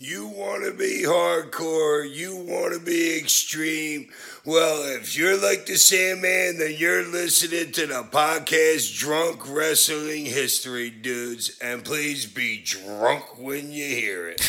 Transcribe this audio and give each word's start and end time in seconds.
You 0.00 0.28
want 0.28 0.64
to 0.64 0.72
be 0.72 1.02
hardcore, 1.04 2.08
you 2.08 2.36
want 2.36 2.72
to 2.72 2.78
be 2.78 3.18
extreme. 3.18 4.10
Well, 4.44 4.96
if 4.96 5.18
you're 5.18 5.36
like 5.36 5.66
the 5.66 5.74
Sandman, 5.74 6.58
then 6.58 6.76
you're 6.78 7.04
listening 7.04 7.72
to 7.72 7.86
the 7.88 8.04
podcast 8.04 8.96
Drunk 8.96 9.52
Wrestling 9.52 10.24
History 10.26 10.88
Dudes. 10.88 11.58
And 11.60 11.84
please 11.84 12.26
be 12.26 12.62
drunk 12.62 13.38
when 13.38 13.72
you 13.72 13.88
hear 13.88 14.28
it. 14.28 14.40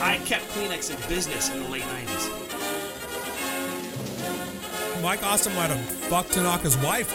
I 0.00 0.16
kept 0.24 0.46
Kleenex 0.52 0.90
in 0.90 1.08
business 1.10 1.50
in 1.50 1.62
the 1.64 1.68
late 1.68 1.82
90s. 1.82 2.47
Mike 5.02 5.22
Awesome 5.22 5.54
might 5.54 5.70
have 5.70 5.80
fucked 5.80 6.32
Tanaka's 6.32 6.76
wife. 6.78 7.10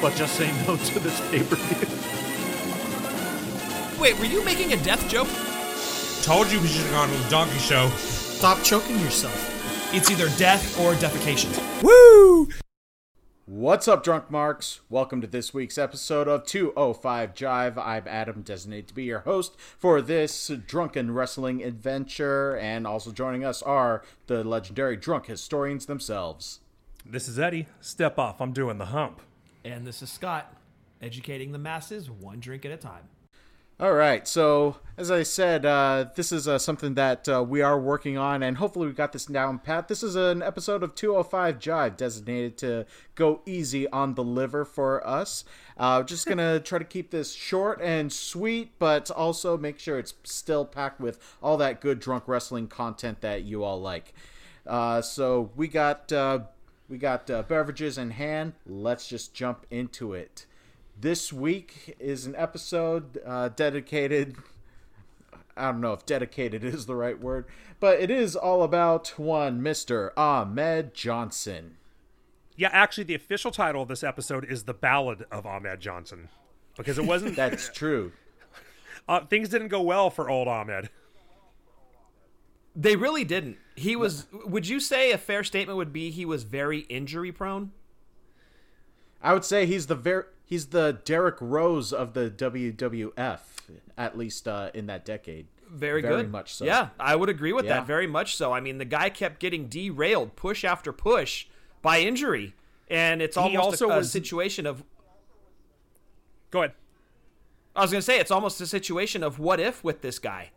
But 0.00 0.14
just 0.16 0.34
say 0.34 0.50
no 0.66 0.76
to 0.76 0.98
this 1.00 1.20
pay 1.30 1.42
per 1.42 1.56
view. 1.56 1.86
Wait, 4.00 4.18
were 4.18 4.24
you 4.24 4.44
making 4.44 4.72
a 4.72 4.76
death 4.82 5.08
joke? 5.08 5.28
Told 6.22 6.50
you 6.50 6.60
we 6.60 6.68
should 6.68 6.82
have 6.82 6.92
gone 6.92 7.08
to 7.08 7.16
the 7.16 7.30
donkey 7.30 7.58
show. 7.58 7.88
Stop 7.90 8.62
choking 8.62 8.98
yourself. 9.00 9.50
It's 9.94 10.10
either 10.10 10.28
death 10.36 10.78
or 10.80 10.94
defecation. 10.94 11.52
Woo! 11.82 12.48
What's 13.56 13.86
up, 13.86 14.02
drunk 14.02 14.32
marks? 14.32 14.80
Welcome 14.90 15.20
to 15.20 15.28
this 15.28 15.54
week's 15.54 15.78
episode 15.78 16.26
of 16.26 16.44
205 16.44 17.34
Jive. 17.34 17.78
I'm 17.78 18.02
Adam, 18.08 18.42
designated 18.42 18.88
to 18.88 18.94
be 18.94 19.04
your 19.04 19.20
host 19.20 19.54
for 19.78 20.02
this 20.02 20.50
drunken 20.66 21.14
wrestling 21.14 21.62
adventure, 21.62 22.56
and 22.56 22.84
also 22.84 23.12
joining 23.12 23.44
us 23.44 23.62
are 23.62 24.02
the 24.26 24.42
legendary 24.42 24.96
drunk 24.96 25.26
historians 25.26 25.86
themselves. 25.86 26.62
This 27.06 27.28
is 27.28 27.38
Eddie. 27.38 27.68
Step 27.80 28.18
off. 28.18 28.40
I'm 28.40 28.52
doing 28.52 28.78
the 28.78 28.86
hump. 28.86 29.22
And 29.64 29.86
this 29.86 30.02
is 30.02 30.10
Scott, 30.10 30.52
educating 31.00 31.52
the 31.52 31.58
masses 31.58 32.10
one 32.10 32.40
drink 32.40 32.64
at 32.64 32.72
a 32.72 32.76
time. 32.76 33.04
All 33.80 33.92
right, 33.92 34.26
so 34.28 34.76
as 34.96 35.10
I 35.10 35.24
said, 35.24 35.66
uh, 35.66 36.06
this 36.14 36.30
is 36.30 36.46
uh, 36.46 36.58
something 36.58 36.94
that 36.94 37.28
uh, 37.28 37.42
we 37.42 37.60
are 37.60 37.76
working 37.76 38.16
on, 38.16 38.40
and 38.40 38.58
hopefully 38.58 38.86
we 38.86 38.92
got 38.92 39.10
this 39.10 39.26
down 39.26 39.58
pat. 39.58 39.88
This 39.88 40.04
is 40.04 40.14
an 40.14 40.42
episode 40.42 40.84
of 40.84 40.94
205 40.94 41.58
Jive 41.58 41.96
designated 41.96 42.56
to 42.58 42.86
go 43.16 43.42
easy 43.46 43.88
on 43.88 44.14
the 44.14 44.22
liver 44.22 44.64
for 44.64 45.04
us. 45.04 45.44
Uh, 45.76 46.04
just 46.04 46.24
gonna 46.24 46.60
try 46.64 46.78
to 46.78 46.84
keep 46.84 47.10
this 47.10 47.32
short 47.32 47.80
and 47.82 48.12
sweet, 48.12 48.78
but 48.78 49.10
also 49.10 49.58
make 49.58 49.80
sure 49.80 49.98
it's 49.98 50.14
still 50.22 50.64
packed 50.64 51.00
with 51.00 51.18
all 51.42 51.56
that 51.56 51.80
good 51.80 51.98
drunk 51.98 52.28
wrestling 52.28 52.68
content 52.68 53.22
that 53.22 53.42
you 53.42 53.64
all 53.64 53.80
like. 53.80 54.14
Uh, 54.64 55.02
so 55.02 55.50
we 55.56 55.66
got 55.66 56.12
uh, 56.12 56.38
we 56.88 56.96
got 56.96 57.28
uh, 57.28 57.42
beverages 57.42 57.98
in 57.98 58.12
hand. 58.12 58.52
Let's 58.64 59.08
just 59.08 59.34
jump 59.34 59.66
into 59.68 60.12
it. 60.14 60.46
This 60.98 61.32
week 61.32 61.96
is 61.98 62.24
an 62.24 62.34
episode 62.36 63.20
uh, 63.26 63.48
dedicated. 63.48 64.36
I 65.56 65.72
don't 65.72 65.80
know 65.80 65.92
if 65.92 66.06
dedicated 66.06 66.62
is 66.64 66.86
the 66.86 66.94
right 66.94 67.20
word, 67.20 67.46
but 67.80 68.00
it 68.00 68.10
is 68.10 68.36
all 68.36 68.62
about 68.62 69.14
one 69.16 69.60
Mr. 69.60 70.10
Ahmed 70.16 70.94
Johnson. 70.94 71.76
Yeah, 72.56 72.70
actually, 72.72 73.04
the 73.04 73.16
official 73.16 73.50
title 73.50 73.82
of 73.82 73.88
this 73.88 74.04
episode 74.04 74.44
is 74.44 74.64
"The 74.64 74.74
Ballad 74.74 75.26
of 75.32 75.44
Ahmed 75.44 75.80
Johnson," 75.80 76.28
because 76.76 76.96
it 76.96 77.04
wasn't. 77.04 77.34
That's 77.36 77.68
true. 77.68 78.12
uh, 79.08 79.26
things 79.26 79.48
didn't 79.48 79.68
go 79.68 79.82
well 79.82 80.10
for 80.10 80.30
old 80.30 80.46
Ahmed. 80.46 80.90
They 82.76 82.94
really 82.94 83.24
didn't. 83.24 83.56
He 83.74 83.96
was. 83.96 84.26
Would 84.32 84.68
you 84.68 84.78
say 84.78 85.10
a 85.10 85.18
fair 85.18 85.42
statement 85.42 85.76
would 85.76 85.92
be 85.92 86.10
he 86.10 86.24
was 86.24 86.44
very 86.44 86.80
injury 86.80 87.32
prone? 87.32 87.72
I 89.20 89.32
would 89.32 89.44
say 89.44 89.66
he's 89.66 89.86
the 89.88 89.94
ver- 89.94 90.28
he's 90.44 90.66
the 90.68 91.00
Derrick 91.04 91.36
Rose 91.40 91.92
of 91.92 92.14
the 92.14 92.30
WWF, 92.30 93.38
at 93.96 94.16
least 94.18 94.46
uh, 94.48 94.70
in 94.74 94.86
that 94.86 95.04
decade. 95.04 95.46
Very, 95.70 96.02
good. 96.02 96.08
Very 96.08 96.22
good. 96.22 96.30
much 96.32 96.54
so. 96.54 96.64
Yeah, 96.64 96.88
I 97.00 97.16
would 97.16 97.28
agree 97.28 97.52
with 97.52 97.64
Yeah. 97.64 97.78
that. 97.80 97.86
Very 97.86 98.06
much 98.06 98.36
so. 98.36 98.52
I 98.52 98.60
mean, 98.60 98.78
the 98.78 98.84
guy 98.84 99.10
kept 99.10 99.40
getting 99.40 99.66
derailed, 99.68 100.36
push 100.36 100.64
after 100.64 100.92
push, 100.92 101.46
by 101.82 102.00
injury, 102.00 102.54
and 102.88 103.20
it's 103.20 103.36
He 103.36 103.40
almost 103.42 103.58
also 103.82 103.90
a, 103.90 103.94
a 103.94 103.96
was- 103.98 104.12
situation 104.12 104.66
of. 104.66 104.84
Go 106.50 106.60
ahead. 106.60 106.72
I 107.74 107.80
was 107.82 107.90
going 107.90 107.98
to 107.98 108.04
say 108.04 108.20
it's 108.20 108.30
almost 108.30 108.60
a 108.60 108.66
situation 108.66 109.24
of 109.24 109.40
what 109.40 109.58
if 109.58 109.82
with 109.82 110.00
this 110.00 110.20
guy. 110.20 110.50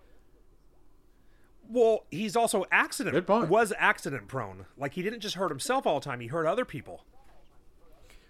Well, 1.70 2.06
he's 2.12 2.36
also 2.36 2.66
accident. 2.72 3.14
Good 3.16 3.26
point. 3.28 3.50
Was 3.50 3.74
accident 3.78 4.28
prone. 4.28 4.66
Like 4.78 4.94
he 4.94 5.02
didn't 5.02 5.22
just 5.22 5.36
hurt 5.36 5.50
himself 5.50 5.88
all 5.88 6.00
the 6.00 6.04
time; 6.06 6.20
he 6.20 6.28
hurt 6.28 6.46
other 6.46 6.64
people. 6.64 7.04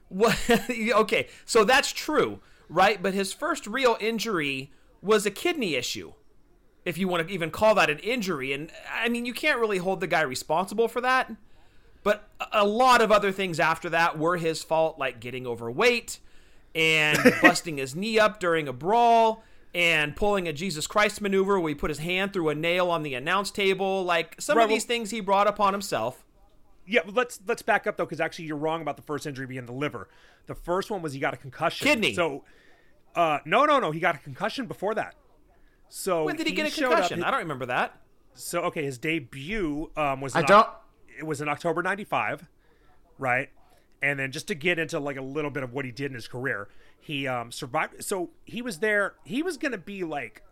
What? 0.09 0.37
okay, 0.69 1.27
so 1.45 1.63
that's 1.63 1.91
true, 1.91 2.39
right? 2.69 3.01
But 3.01 3.13
his 3.13 3.33
first 3.33 3.67
real 3.67 3.97
injury 3.99 4.71
was 5.01 5.25
a 5.25 5.31
kidney 5.31 5.75
issue, 5.75 6.13
if 6.85 6.97
you 6.97 7.07
want 7.07 7.27
to 7.27 7.33
even 7.33 7.51
call 7.51 7.75
that 7.75 7.89
an 7.89 7.99
injury. 7.99 8.53
And 8.53 8.71
I 8.93 9.09
mean, 9.09 9.25
you 9.25 9.33
can't 9.33 9.59
really 9.59 9.77
hold 9.79 9.99
the 9.99 10.07
guy 10.07 10.21
responsible 10.21 10.87
for 10.87 11.01
that. 11.01 11.31
But 12.03 12.29
a- 12.53 12.65
lot 12.65 13.01
of 13.01 13.11
other 13.11 13.31
things 13.33 13.59
after 13.59 13.89
that 13.89 14.17
were 14.17 14.37
his 14.37 14.63
fault, 14.63 14.97
like 14.97 15.19
getting 15.19 15.45
overweight 15.45 16.19
and 16.73 17.17
busting 17.41 17.77
his 17.77 17.95
knee 17.95 18.17
up 18.17 18.39
during 18.39 18.67
a 18.67 18.73
brawl 18.73 19.43
and 19.75 20.15
pulling 20.15 20.47
a 20.47 20.53
Jesus 20.53 20.87
Christ 20.87 21.19
maneuver 21.21 21.59
where 21.59 21.69
he 21.69 21.75
put 21.75 21.89
his 21.89 21.99
hand 21.99 22.31
through 22.31 22.49
a 22.49 22.55
nail 22.55 22.89
on 22.89 23.03
the 23.03 23.13
announce 23.13 23.51
table. 23.51 24.03
Like 24.05 24.35
some 24.39 24.57
Right, 24.57 24.63
of 24.63 24.69
well- 24.69 24.75
these 24.77 24.85
things 24.85 25.11
he 25.11 25.19
brought 25.19 25.47
upon 25.47 25.73
himself. 25.73 26.23
Yeah, 26.87 27.01
let's 27.05 27.39
let's 27.45 27.61
back 27.61 27.85
up 27.85 27.97
though, 27.97 28.05
because 28.05 28.21
actually 28.21 28.45
you're 28.45 28.57
wrong 28.57 28.81
about 28.81 28.95
the 28.95 29.03
first 29.03 29.27
injury 29.27 29.45
being 29.45 29.65
the 29.65 29.73
liver. 29.73 30.07
The 30.45 30.55
first 30.55 30.89
one 30.89 31.01
was 31.01 31.13
he 31.13 31.19
got 31.19 31.33
a 31.33 31.37
concussion. 31.37 31.85
Kidney. 31.85 32.13
So, 32.13 32.45
uh, 33.15 33.39
no, 33.45 33.65
no, 33.65 33.79
no, 33.79 33.91
he 33.91 33.99
got 33.99 34.15
a 34.15 34.19
concussion 34.19 34.65
before 34.67 34.95
that. 34.95 35.15
So 35.89 36.23
When 36.23 36.35
did 36.37 36.47
he, 36.47 36.53
get 36.53 36.65
a 36.67 36.69
showed 36.69 36.85
up- 36.85 36.91
concussion? 36.99 37.23
I 37.23 37.31
don't 37.31 37.41
remember 37.41 37.65
that. 37.67 37.99
So 38.33 38.61
okay, 38.63 38.83
his 38.83 38.97
debut 38.97 39.91
um, 39.97 40.21
was 40.21 40.35
I 40.35 40.41
in 40.41 40.45
don't- 40.45 40.67
It 41.17 41.25
was 41.25 41.41
in 41.41 41.49
October 41.49 41.81
'95, 41.83 42.47
right? 43.17 43.49
And 44.01 44.19
then 44.19 44.31
just 44.31 44.47
to 44.49 44.55
get 44.55 44.77
into 44.79 44.99
like 44.99 45.17
a 45.17 45.21
little 45.21 45.49
bit 45.51 45.63
of 45.63 45.73
what 45.73 45.83
he 45.85 45.91
did 45.91 46.11
in 46.11 46.13
his 46.15 46.27
career, 46.27 46.69
he 46.99 47.27
um, 47.27 47.51
survived. 47.51 48.03
So 48.03 48.29
he 48.45 48.61
was 48.61 48.79
there. 48.79 49.15
He 49.25 49.41
was 49.41 49.57
gonna 49.57 49.77
be 49.79 50.03
like 50.03 50.43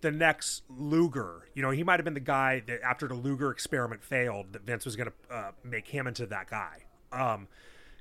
the 0.00 0.10
next 0.10 0.62
Luger. 0.68 1.48
You 1.54 1.62
know, 1.62 1.70
he 1.70 1.82
might 1.82 1.98
have 1.98 2.04
been 2.04 2.14
the 2.14 2.20
guy 2.20 2.62
that 2.66 2.80
after 2.82 3.08
the 3.08 3.14
Luger 3.14 3.50
experiment 3.50 4.02
failed, 4.02 4.52
that 4.52 4.62
Vince 4.62 4.84
was 4.84 4.96
gonna 4.96 5.12
uh, 5.30 5.52
make 5.64 5.88
him 5.88 6.06
into 6.06 6.26
that 6.26 6.48
guy. 6.48 6.84
Um, 7.12 7.48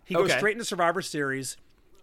he 0.05 0.15
goes 0.15 0.31
straight 0.33 0.53
into 0.53 0.65
Survivor 0.65 1.01
Series. 1.01 1.57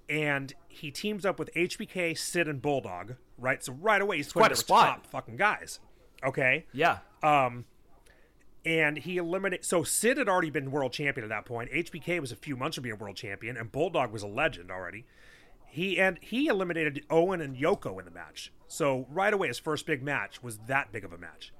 And 0.09 0.55
he 0.69 0.93
teams 0.93 1.27
up 1.27 1.37
with 1.37 1.53
HBK, 1.55 2.17
Sid, 2.17 2.47
and 2.47 2.63
Bulldog, 2.63 3.17
right? 3.39 3.61
So 3.65 3.73
right 3.73 4.01
away 4.01 4.19
he's 4.19 4.29
in 4.53 4.53
a 4.53 4.55
there 4.55 4.55
top 4.55 5.07
fucking 5.09 5.37
guys. 5.37 5.81
Okay 6.25 6.65
Yeah. 6.73 6.99
Um, 7.25 7.65
and 8.67 8.99
he 8.99 9.17
eliminated. 9.17 9.65
So 9.65 9.85
Sid 9.85 10.19
had 10.19 10.29
already 10.29 10.51
been 10.51 10.71
world 10.73 10.93
champion 10.93 11.25
at 11.25 11.29
that 11.29 11.45
point. 11.45 11.71
HBK 11.71 12.21
was 12.21 12.33
a 12.33 12.37
few 12.37 12.57
months 12.57 12.75
from 12.75 12.83
being 12.83 12.99
world 12.99 13.17
champion, 13.17 13.57
and 13.57 13.71
Bulldog 13.71 14.13
was 14.13 14.25
a 14.25 14.27
legend 14.27 14.71
already. 14.71 15.07
He 15.69 15.99
and 16.01 16.19
he 16.23 16.47
eliminated 16.47 17.05
Owen 17.11 17.41
and 17.41 17.57
Yoko 17.57 17.99
in 17.99 18.05
the 18.05 18.11
match. 18.11 18.53
So 18.69 19.07
right 19.11 19.33
away, 19.33 19.49
his 19.49 19.59
first 19.59 19.87
big 19.87 20.03
match 20.03 20.43
was 20.43 20.59
that 20.67 20.91
big 20.93 21.05
of 21.05 21.13
a 21.13 21.19
match. 21.19 21.53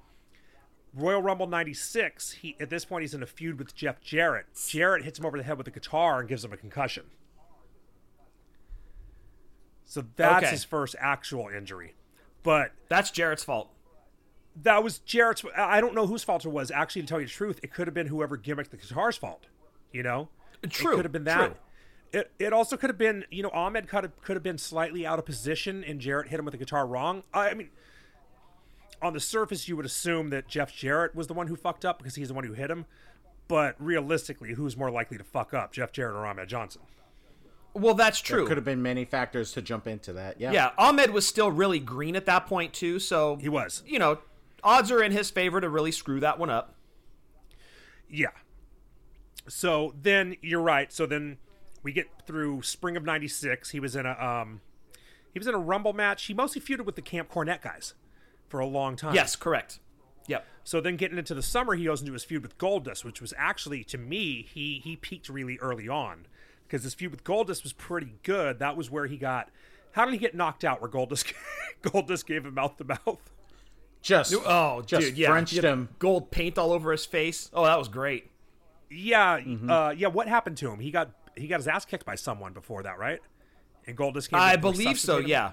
Royal 0.95 1.21
Rumble 1.23 1.47
'96. 1.47 2.33
He 2.33 2.57
at 2.59 2.71
this 2.71 2.85
point 2.87 3.03
he's 3.03 3.13
in 3.15 3.23
a 3.23 3.27
feud 3.27 3.59
with 3.59 3.75
Jeff 3.75 4.01
Jarrett. 4.01 4.47
Jarrett 4.69 5.05
hits 5.05 5.19
him 5.19 5.27
over 5.27 5.37
the 5.37 5.43
head 5.45 5.59
with 5.59 5.67
a 5.69 5.71
guitar 5.71 6.21
and 6.21 6.29
gives 6.29 6.45
him 6.45 6.53
a 6.53 6.57
concussion. 6.57 7.05
So 9.85 10.05
that's 10.17 10.45
Okay. 10.45 10.51
his 10.51 10.65
first 10.65 10.97
actual 10.99 11.49
injury. 11.49 11.95
But 12.43 12.73
That's 12.89 13.11
Jarrett's 13.11 13.45
fault. 13.45 13.71
that 14.63 14.83
was 14.83 14.99
Jarrett's. 15.01 15.45
I 15.57 15.81
don't 15.81 15.95
know 15.95 16.07
whose 16.07 16.25
fault 16.25 16.45
it 16.45 16.49
was. 16.49 16.71
Actually, 16.71 17.03
to 17.03 17.09
tell 17.09 17.21
you 17.21 17.27
the 17.27 17.33
truth, 17.33 17.61
it 17.63 17.73
could 17.73 17.87
have 17.87 17.95
been 17.95 18.07
whoever 18.07 18.39
gimmicked 18.39 18.71
the 18.71 18.77
guitar's 18.77 19.17
fault. 19.17 19.47
You 19.93 20.03
know, 20.03 20.29
True, 20.71 20.93
It 20.93 20.97
could 20.97 21.05
have 21.05 21.13
been 21.13 21.25
that. 21.25 21.47
true. 21.49 21.57
It, 22.13 22.31
it 22.39 22.53
also 22.53 22.77
could 22.77 22.89
have 22.91 22.99
been, 22.99 23.25
you 23.31 23.43
know, 23.43 23.51
Ahmed 23.51 23.89
could 23.89 24.05
have, 24.05 24.21
could 24.23 24.37
have 24.37 24.43
been 24.43 24.59
slightly 24.59 25.05
out 25.07 25.19
of 25.19 25.27
position 25.27 25.85
and 25.85 26.01
Jarrett 26.01 26.29
hit 26.29 26.39
him 26.39 26.45
with 26.45 26.53
the 26.53 26.59
guitar 26.59 26.87
wrong. 26.87 27.25
I, 27.35 27.51
I 27.51 27.55
mean, 27.55 27.69
on 29.03 29.13
the 29.13 29.21
surface, 29.21 29.69
you 29.69 29.77
would 29.77 29.85
assume 29.87 30.31
that 30.31 30.49
Jeff 30.49 30.75
Jarrett 30.75 31.15
was 31.15 31.27
the 31.27 31.35
one 31.35 31.49
who 31.49 31.57
fucked 31.57 31.85
up 31.85 31.99
because 31.99 32.15
he's 32.15 32.29
the 32.29 32.35
one 32.35 32.45
who 32.45 32.55
hit 32.55 32.71
him. 32.71 32.87
But 33.49 33.77
realistically, 33.79 34.55
who's 34.55 34.77
more 34.77 34.91
likely 34.91 35.19
to 35.19 35.25
fuck 35.25 35.53
up, 35.55 35.73
Jeff 35.73 35.93
Jarrett 35.93 36.17
or 36.17 36.27
Ahmed 36.27 36.49
Johnson? 36.49 36.83
Well, 37.75 37.95
that's 37.95 38.21
There 38.23 38.39
true. 38.39 38.47
could 38.49 38.57
have 38.57 38.65
been 38.65 38.81
many 38.83 39.05
factors 39.05 39.53
to 39.53 39.63
jump 39.63 39.87
into 39.87 40.15
that. 40.15 40.41
Yeah. 40.41 40.51
Yeah, 40.53 40.71
Ahmed 40.79 41.11
was 41.11 41.27
still 41.27 41.51
really 41.53 41.79
green 41.79 42.17
at 42.17 42.25
that 42.27 42.47
point 42.47 42.73
too, 42.73 42.99
so 42.99 43.37
He 43.37 43.49
was. 43.51 43.83
you 43.87 43.99
know, 43.99 44.19
odds 44.65 44.91
are 44.91 45.03
in 45.03 45.13
his 45.13 45.31
favor 45.31 45.61
to 45.61 45.69
really 45.69 45.93
screw 45.93 46.19
that 46.21 46.39
one 46.39 46.49
up. 46.51 46.75
Yeah. 48.09 48.29
So 49.49 49.95
then 50.01 50.37
you're 50.41 50.63
right. 50.63 50.93
So 50.93 51.07
then 51.07 51.37
we 51.87 51.93
get 51.93 52.09
through 52.27 52.63
spring 52.63 52.97
of 52.97 53.05
'96. 53.05 53.71
He 53.71 53.79
was 53.81 53.95
in 53.95 54.05
a 54.07 54.11
um, 54.13 54.61
he 55.33 55.39
was 55.39 55.47
in 55.47 55.55
a 55.55 55.59
Rumble 55.59 55.93
match. 55.93 56.25
He 56.25 56.35
mostly 56.35 56.61
feuded 56.61 56.85
with 56.85 56.97
the 56.97 57.03
Camp 57.03 57.31
Cornette 57.31 57.63
guys 57.63 57.95
for 58.49 58.59
a 58.59 58.67
long 58.67 58.97
time. 58.97 59.15
Yes, 59.15 59.37
correct. 59.37 59.79
Yep. 60.27 60.45
So 60.65 60.81
then 60.81 60.97
getting 60.97 61.19
into 61.19 61.35
the 61.35 61.43
summer, 61.43 61.77
he 61.77 61.85
goes 61.85 62.01
into 62.01 62.13
his 62.13 62.25
feud 62.25 62.43
with 62.43 62.59
Goldust, 62.59 63.05
which 63.05 63.21
was 63.21 63.33
actually 63.39 63.85
to 63.85 63.99
me 63.99 64.43
he 64.53 64.81
he 64.83 64.97
peaked 64.97 65.29
really 65.29 65.57
early 65.61 65.89
on 65.89 66.27
because 66.67 66.83
his 66.83 66.95
feud 66.95 67.13
with 67.13 67.23
Goldust 67.23 67.63
was 67.63 67.73
pretty 67.73 68.15
good. 68.25 68.59
That 68.59 68.77
was 68.77 68.91
where 68.91 69.07
he 69.07 69.17
got. 69.17 69.49
How 69.93 70.05
did 70.05 70.11
he 70.13 70.19
get 70.19 70.35
knocked 70.35 70.65
out? 70.65 70.81
Where 70.81 70.91
Goldust 70.91 71.33
Goldust 71.83 72.27
gave 72.27 72.45
him 72.45 72.55
mouth 72.55 72.77
to 72.79 72.85
mouth. 72.85 73.31
Just 74.03 74.35
Oh, 74.45 74.83
just 74.85 75.07
dude, 75.09 75.17
yeah. 75.19 75.29
Frenched 75.29 75.63
him. 75.63 75.89
Gold 76.01 76.31
paint 76.33 76.59
all 76.59 76.73
over 76.73 76.91
his 76.93 77.07
face. 77.07 77.49
Oh, 77.55 77.65
that 77.65 77.79
was 77.79 77.89
great. 77.89 78.31
Yeah, 78.91 79.39
Mm-hmm. 79.41 79.71
uh, 79.71 79.91
yeah. 79.91 80.09
What 80.09 80.29
happened 80.29 80.57
to 80.59 80.71
him? 80.71 80.79
He 80.81 80.91
got 80.91 81.11
he 81.37 81.47
got 81.47 81.57
his 81.57 81.69
ass 81.69 81.85
kicked 81.85 82.05
by 82.05 82.15
someone 82.15 82.53
before 82.53 82.83
that, 82.83 82.99
right? 82.99 83.21
And 83.87 83.97
Goldust 83.97 84.31
came. 84.31 84.41
I 84.41 84.57
believe 84.57 84.99
so. 84.99 85.19
Yeah. 85.19 85.53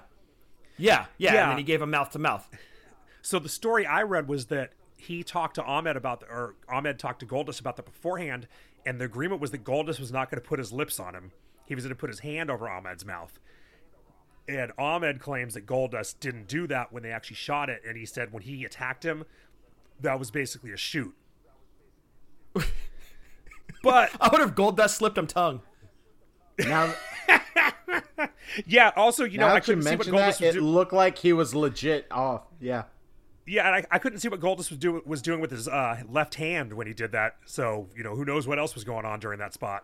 Yeah, 0.76 1.06
yeah, 1.18 1.34
Yeah. 1.34 1.42
And 1.42 1.50
then 1.52 1.58
he 1.58 1.64
gave 1.64 1.80
him 1.80 1.90
mouth 1.90 2.10
to 2.10 2.18
mouth. 2.18 2.48
So 3.22 3.38
the 3.38 3.48
story 3.48 3.86
I 3.86 4.02
read 4.02 4.28
was 4.28 4.46
that 4.46 4.72
he 4.96 5.22
talked 5.22 5.54
to 5.56 5.62
Ahmed 5.62 5.96
about, 5.96 6.20
the, 6.20 6.26
or 6.26 6.56
Ahmed 6.68 6.98
talked 6.98 7.20
to 7.20 7.26
Goldust 7.26 7.60
about 7.60 7.76
that 7.76 7.84
beforehand, 7.84 8.48
and 8.84 9.00
the 9.00 9.04
agreement 9.04 9.40
was 9.40 9.50
that 9.52 9.64
Goldust 9.64 10.00
was 10.00 10.12
not 10.12 10.30
going 10.30 10.40
to 10.42 10.46
put 10.46 10.58
his 10.58 10.72
lips 10.72 10.98
on 10.98 11.14
him. 11.14 11.32
He 11.66 11.74
was 11.74 11.84
going 11.84 11.94
to 11.94 11.98
put 11.98 12.10
his 12.10 12.20
hand 12.20 12.50
over 12.50 12.68
Ahmed's 12.68 13.04
mouth. 13.04 13.38
And 14.46 14.72
Ahmed 14.78 15.20
claims 15.20 15.54
that 15.54 15.64
Goldust 15.64 16.20
didn't 16.20 16.48
do 16.48 16.66
that 16.66 16.92
when 16.92 17.02
they 17.02 17.10
actually 17.10 17.36
shot 17.36 17.70
it, 17.70 17.82
and 17.86 17.96
he 17.96 18.04
said 18.04 18.32
when 18.32 18.42
he 18.42 18.64
attacked 18.64 19.04
him, 19.04 19.24
that 20.00 20.18
was 20.18 20.30
basically 20.30 20.72
a 20.72 20.76
shoot. 20.76 21.14
but 23.82 24.10
I 24.20 24.28
wonder 24.28 24.46
if 24.46 24.54
Goldust 24.54 24.96
slipped 24.96 25.16
him 25.16 25.26
tongue. 25.26 25.62
Now, 26.58 26.94
yeah, 28.66 28.92
also 28.96 29.24
you 29.24 29.38
know 29.38 29.48
I 29.48 29.60
couldn't 29.60 29.82
see 29.82 29.96
what 29.96 30.06
mention 30.06 30.14
Goldust 30.14 30.38
that, 30.38 30.46
was 30.46 30.56
it 30.56 30.58
doing. 30.60 30.64
looked 30.72 30.92
like 30.92 31.18
he 31.18 31.32
was 31.32 31.54
legit 31.54 32.06
off. 32.10 32.42
Yeah. 32.60 32.84
Yeah, 33.46 33.66
and 33.66 33.74
I, 33.76 33.96
I 33.96 33.98
couldn't 33.98 34.20
see 34.20 34.28
what 34.28 34.40
Goldust 34.40 34.70
was 34.70 34.78
doing 34.78 35.02
was 35.04 35.20
doing 35.20 35.40
with 35.40 35.50
his 35.50 35.68
uh, 35.68 36.02
left 36.08 36.36
hand 36.36 36.72
when 36.72 36.86
he 36.86 36.94
did 36.94 37.12
that. 37.12 37.36
So 37.44 37.88
you 37.96 38.02
know 38.02 38.14
who 38.16 38.24
knows 38.24 38.46
what 38.46 38.58
else 38.58 38.74
was 38.74 38.84
going 38.84 39.04
on 39.04 39.20
during 39.20 39.38
that 39.38 39.52
spot. 39.52 39.82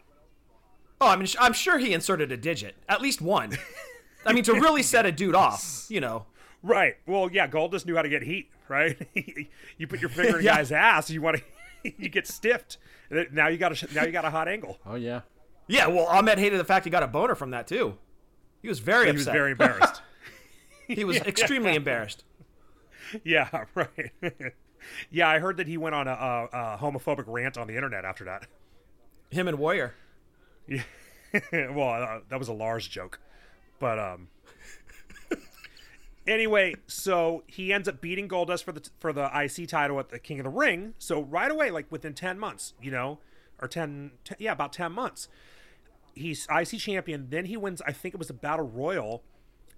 Oh, 1.01 1.09
I 1.09 1.17
mean, 1.17 1.29
I'm 1.39 1.53
sure 1.55 1.79
he 1.79 1.93
inserted 1.93 2.31
a 2.31 2.37
digit, 2.37 2.75
at 2.89 3.01
least 3.01 3.21
one. 3.23 3.57
I 4.27 4.33
mean, 4.35 4.45
to 4.45 4.53
really 4.53 4.83
set 4.83 5.07
a 5.07 5.13
dude 5.13 5.35
off, 5.35 5.87
you 5.89 6.01
know. 6.01 6.27
Right. 6.63 6.97
Well, 7.07 7.31
yeah, 7.33 7.49
Goldust 7.49 7.87
knew 7.87 7.97
how 7.97 8.03
to 8.03 8.09
get 8.11 8.23
heat. 8.23 8.51
Right. 8.69 8.99
you 9.79 9.87
put 9.87 10.01
your 10.01 10.11
finger 10.11 10.39
in 10.39 10.43
a 10.43 10.45
Yeah. 10.45 10.57
guy's 10.57 10.73
ass, 10.73 11.09
you 11.11 11.23
want 11.23 11.39
to, 11.39 11.93
you 11.99 12.09
get 12.11 12.27
stiffed. 12.27 12.77
Now 13.33 13.49
you 13.49 13.57
got 13.59 13.83
a 13.83 13.95
now 13.95 14.05
you 14.05 14.13
got 14.13 14.25
a 14.25 14.31
hot 14.31 14.47
angle. 14.47 14.79
Oh 14.87 14.95
yeah. 14.95 15.21
Yeah, 15.71 15.87
well, 15.87 16.07
Ahmed 16.07 16.39
hated 16.39 16.59
the 16.59 16.65
fact 16.65 16.85
he 16.85 16.91
got 16.91 17.05
a 17.05 17.07
boner 17.07 17.37
from 17.37 17.53
that 17.53 17.69
too. 17.69 17.97
He 18.61 18.69
was 18.69 18.81
very 18.81 19.07
He 19.07 19.13
was 19.13 19.25
very 19.25 19.53
embarrassed. 19.53 20.03
he 20.89 21.05
was 21.05 21.19
extremely 21.19 21.77
embarrassed. 21.77 22.25
yeah. 23.25 23.49
Right. 23.75 24.11
yeah, 25.11 25.29
I 25.29 25.39
heard 25.39 25.59
that 25.59 25.69
he 25.69 25.77
went 25.79 25.95
on 25.95 26.09
a, 26.09 26.11
a, 26.11 26.45
a 26.53 26.79
homophobic 26.81 27.25
rant 27.29 27.57
on 27.57 27.69
the 27.69 27.77
internet 27.77 28.05
after 28.05 28.25
that. 28.25 28.47
Him 29.31 29.47
and 29.47 29.59
Warrior. 29.59 29.95
Yeah. 30.67 30.83
well, 31.53 32.03
uh, 32.03 32.21
that 32.29 32.39
was 32.41 32.49
a 32.49 32.53
Lars 32.53 32.89
joke, 32.89 33.21
but 33.79 33.99
um. 34.01 34.29
anyway, 36.27 36.75
so 36.89 37.45
he 37.47 37.73
ends 37.73 37.89
up 37.89 38.01
beating 38.01 38.29
Goldust 38.29 38.65
for 38.65 38.73
the 38.73 38.89
for 38.99 39.13
the 39.13 39.31
IC 39.33 39.69
title 39.69 40.01
at 40.01 40.09
the 40.09 40.19
King 40.19 40.41
of 40.41 40.45
the 40.45 40.51
Ring. 40.51 40.95
So 40.99 41.23
right 41.23 41.51
away, 41.51 41.71
like 41.71 41.87
within 41.93 42.15
ten 42.15 42.41
months, 42.41 42.75
you 42.83 42.91
know, 42.91 43.21
or 43.61 43.69
10, 43.69 44.11
10 44.25 44.37
yeah, 44.41 44.53
about 44.53 44.73
ten 44.73 44.91
months, 44.91 45.29
he's 46.21 46.47
IC 46.51 46.79
champion. 46.79 47.29
Then 47.31 47.47
he 47.47 47.57
wins. 47.57 47.83
I 47.87 47.93
think 47.93 48.15
it 48.15 48.19
was 48.19 48.29
the 48.29 48.35
Battle 48.35 48.67
Royal 48.67 49.23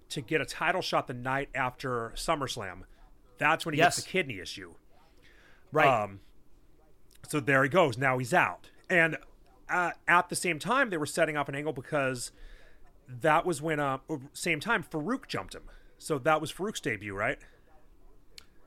to 0.09 0.21
get 0.21 0.41
a 0.41 0.45
title 0.45 0.81
shot 0.81 1.07
the 1.07 1.13
night 1.13 1.49
after 1.55 2.11
SummerSlam. 2.15 2.83
That's 3.37 3.65
when 3.65 3.73
he 3.73 3.79
Yes. 3.79 3.95
gets 3.95 4.05
the 4.05 4.11
kidney 4.11 4.39
issue. 4.39 4.73
Right. 5.71 5.87
Um, 6.03 6.19
so 7.27 7.39
there 7.39 7.63
he 7.63 7.69
goes. 7.69 7.97
Now 7.97 8.17
he's 8.19 8.33
out. 8.33 8.69
And 8.89 9.17
uh, 9.69 9.91
at 10.07 10.29
the 10.29 10.35
same 10.35 10.59
time, 10.59 10.89
they 10.91 10.97
were 10.97 11.05
setting 11.05 11.35
up 11.35 11.49
an 11.49 11.55
angle 11.55 11.73
because 11.73 12.31
that 13.07 13.45
was 13.45 13.61
when, 13.61 13.79
uh, 13.79 13.97
same 14.33 14.59
time, 14.59 14.83
Farouk 14.83 15.27
jumped 15.27 15.55
him. 15.55 15.63
So 15.97 16.19
that 16.19 16.39
was 16.41 16.51
Farouk's 16.51 16.79
debut, 16.79 17.15
right? 17.15 17.39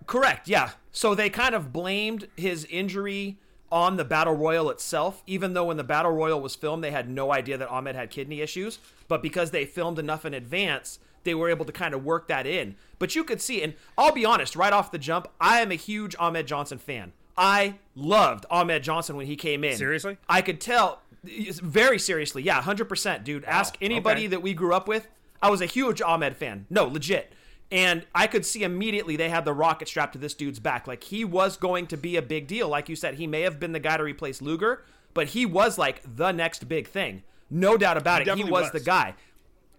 Correct, 0.06 0.48
yeah. 0.48 0.70
So 0.92 1.14
they 1.14 1.30
kind 1.30 1.54
of 1.54 1.72
blamed 1.72 2.28
his 2.36 2.64
injury 2.66 3.38
on 3.70 3.96
the 3.96 4.04
Battle 4.04 4.34
Royal 4.34 4.70
itself, 4.70 5.22
even 5.26 5.54
though 5.54 5.64
when 5.64 5.76
the 5.76 5.84
Battle 5.84 6.12
Royal 6.12 6.40
was 6.40 6.54
filmed, 6.54 6.84
they 6.84 6.90
had 6.90 7.08
no 7.08 7.32
idea 7.32 7.58
that 7.58 7.68
Ahmed 7.68 7.96
had 7.96 8.10
kidney 8.10 8.40
issues. 8.40 8.78
But 9.08 9.22
because 9.22 9.50
they 9.50 9.64
filmed 9.64 9.98
enough 9.98 10.24
in 10.24 10.34
advance, 10.34 10.98
they 11.24 11.34
were 11.34 11.50
able 11.50 11.64
to 11.64 11.72
kind 11.72 11.94
of 11.94 12.04
work 12.04 12.28
that 12.28 12.46
in. 12.46 12.76
But 12.98 13.14
you 13.14 13.24
could 13.24 13.40
see, 13.40 13.62
and 13.62 13.74
I'll 13.98 14.12
be 14.12 14.24
honest, 14.24 14.56
right 14.56 14.72
off 14.72 14.90
the 14.90 14.98
jump, 14.98 15.28
I 15.40 15.60
am 15.60 15.70
a 15.70 15.76
huge 15.76 16.14
Ahmed 16.18 16.46
Johnson 16.46 16.78
fan. 16.78 17.12
I 17.36 17.74
loved 17.94 18.46
Ahmed 18.50 18.82
Johnson 18.82 19.16
when 19.16 19.26
he 19.26 19.36
came 19.36 19.62
in. 19.62 19.76
Seriously? 19.76 20.16
I 20.28 20.40
could 20.40 20.60
tell, 20.60 21.02
very 21.22 21.98
seriously, 21.98 22.42
yeah, 22.42 22.62
100%, 22.62 23.24
dude. 23.24 23.44
Ask 23.44 23.76
anybody 23.80 24.22
okay. 24.22 24.28
that 24.28 24.42
we 24.42 24.54
grew 24.54 24.72
up 24.72 24.88
with. 24.88 25.08
I 25.42 25.50
was 25.50 25.60
a 25.60 25.66
huge 25.66 26.00
Ahmed 26.00 26.36
fan. 26.36 26.66
No, 26.70 26.84
legit. 26.86 27.32
And 27.70 28.06
I 28.14 28.26
could 28.28 28.46
see 28.46 28.62
immediately 28.62 29.16
they 29.16 29.28
had 29.28 29.44
the 29.44 29.52
rocket 29.52 29.88
strapped 29.88 30.12
to 30.12 30.18
this 30.18 30.34
dude's 30.34 30.60
back. 30.60 30.86
Like 30.86 31.04
he 31.04 31.24
was 31.24 31.56
going 31.56 31.88
to 31.88 31.96
be 31.96 32.16
a 32.16 32.22
big 32.22 32.46
deal. 32.46 32.68
Like 32.68 32.88
you 32.88 32.96
said, 32.96 33.14
he 33.14 33.26
may 33.26 33.42
have 33.42 33.58
been 33.58 33.72
the 33.72 33.80
guy 33.80 33.96
to 33.96 34.04
replace 34.04 34.40
Luger, 34.40 34.84
but 35.14 35.28
he 35.28 35.44
was 35.46 35.76
like 35.76 36.00
the 36.04 36.32
next 36.32 36.68
big 36.68 36.86
thing. 36.86 37.22
No 37.50 37.76
doubt 37.76 37.96
about 37.96 38.22
it. 38.22 38.36
He 38.36 38.44
was, 38.44 38.50
was. 38.50 38.70
the 38.72 38.80
guy. 38.80 39.14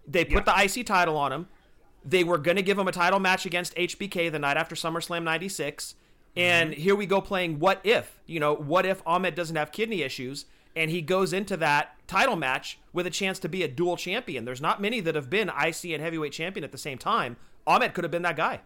They 0.06 0.24
put 0.24 0.44
the 0.44 0.54
IC 0.56 0.86
title 0.86 1.16
on 1.16 1.32
him. 1.32 1.48
They 2.04 2.24
were 2.24 2.38
going 2.38 2.56
to 2.56 2.62
give 2.62 2.78
him 2.78 2.88
a 2.88 2.92
title 2.92 3.20
match 3.20 3.44
against 3.44 3.74
HBK 3.74 4.32
the 4.32 4.38
night 4.38 4.56
after 4.56 4.74
SummerSlam 4.74 5.22
96. 5.22 5.94
And 6.36 6.72
here 6.72 6.94
we 6.94 7.04
go 7.06 7.20
playing 7.20 7.58
what 7.58 7.80
if. 7.84 8.20
You 8.26 8.40
know, 8.40 8.54
what 8.54 8.86
if 8.86 9.02
Ahmed 9.06 9.34
doesn't 9.34 9.56
have 9.56 9.72
kidney 9.72 10.02
issues 10.02 10.46
and 10.76 10.90
he 10.90 11.02
goes 11.02 11.32
into 11.32 11.56
that 11.56 11.96
title 12.06 12.36
match 12.36 12.78
with 12.92 13.06
a 13.06 13.10
chance 13.10 13.38
to 13.40 13.48
be 13.48 13.62
a 13.62 13.68
dual 13.68 13.96
champion? 13.96 14.44
There's 14.44 14.60
not 14.60 14.80
many 14.80 15.00
that 15.00 15.14
have 15.14 15.28
been 15.28 15.48
IC 15.48 15.86
and 15.86 16.02
heavyweight 16.02 16.32
champion 16.32 16.64
at 16.64 16.72
the 16.72 16.78
same 16.78 16.96
time. 16.96 17.36
Ahmed 17.68 17.94
could 17.94 18.02
have 18.02 18.10
been 18.10 18.22
that 18.22 18.36
guy. 18.36 18.60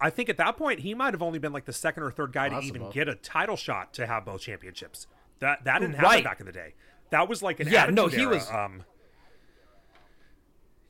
I 0.00 0.10
think 0.10 0.28
at 0.28 0.36
that 0.36 0.56
point, 0.56 0.80
he 0.80 0.94
might 0.94 1.12
have 1.14 1.22
only 1.22 1.40
been 1.40 1.52
like 1.52 1.64
the 1.64 1.72
second 1.72 2.04
or 2.04 2.10
third 2.12 2.32
guy 2.32 2.48
to 2.50 2.60
even 2.60 2.88
get 2.90 3.08
a 3.08 3.16
title 3.16 3.56
shot 3.56 3.92
to 3.94 4.06
have 4.06 4.24
both 4.24 4.42
championships. 4.42 5.08
That 5.40 5.64
that 5.64 5.80
didn't 5.80 5.94
happen 5.96 6.08
Right. 6.10 6.24
back 6.24 6.38
in 6.38 6.46
the 6.46 6.52
day. 6.52 6.74
That 7.10 7.28
was 7.28 7.42
like 7.42 7.58
an 7.58 7.68
Yeah, 7.68 7.86
no, 7.86 8.06
he 8.06 8.20
Era, 8.20 8.34
was- 8.34 8.50
Um, 8.50 8.84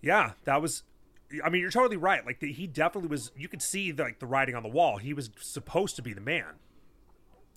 yeah, 0.01 0.33
that 0.45 0.61
was. 0.63 0.83
I 1.45 1.51
mean, 1.51 1.61
you're 1.61 1.71
totally 1.71 1.97
right. 1.97 2.25
Like 2.25 2.41
the, 2.41 2.53
he 2.53 2.67
definitely 2.67 3.09
was. 3.09 3.31
You 3.37 3.49
could 3.49 3.63
see 3.63 3.91
the, 3.93 4.03
like 4.05 4.19
the 4.19 4.27
writing 4.27 4.55
on 4.55 4.63
the 4.63 4.69
wall. 4.69 4.97
He 4.99 5.13
was 5.13 5.31
supposed 5.41 5.97
to 5.97 6.03
be 6.03 6.13
the 6.13 6.21
man. 6.21 6.55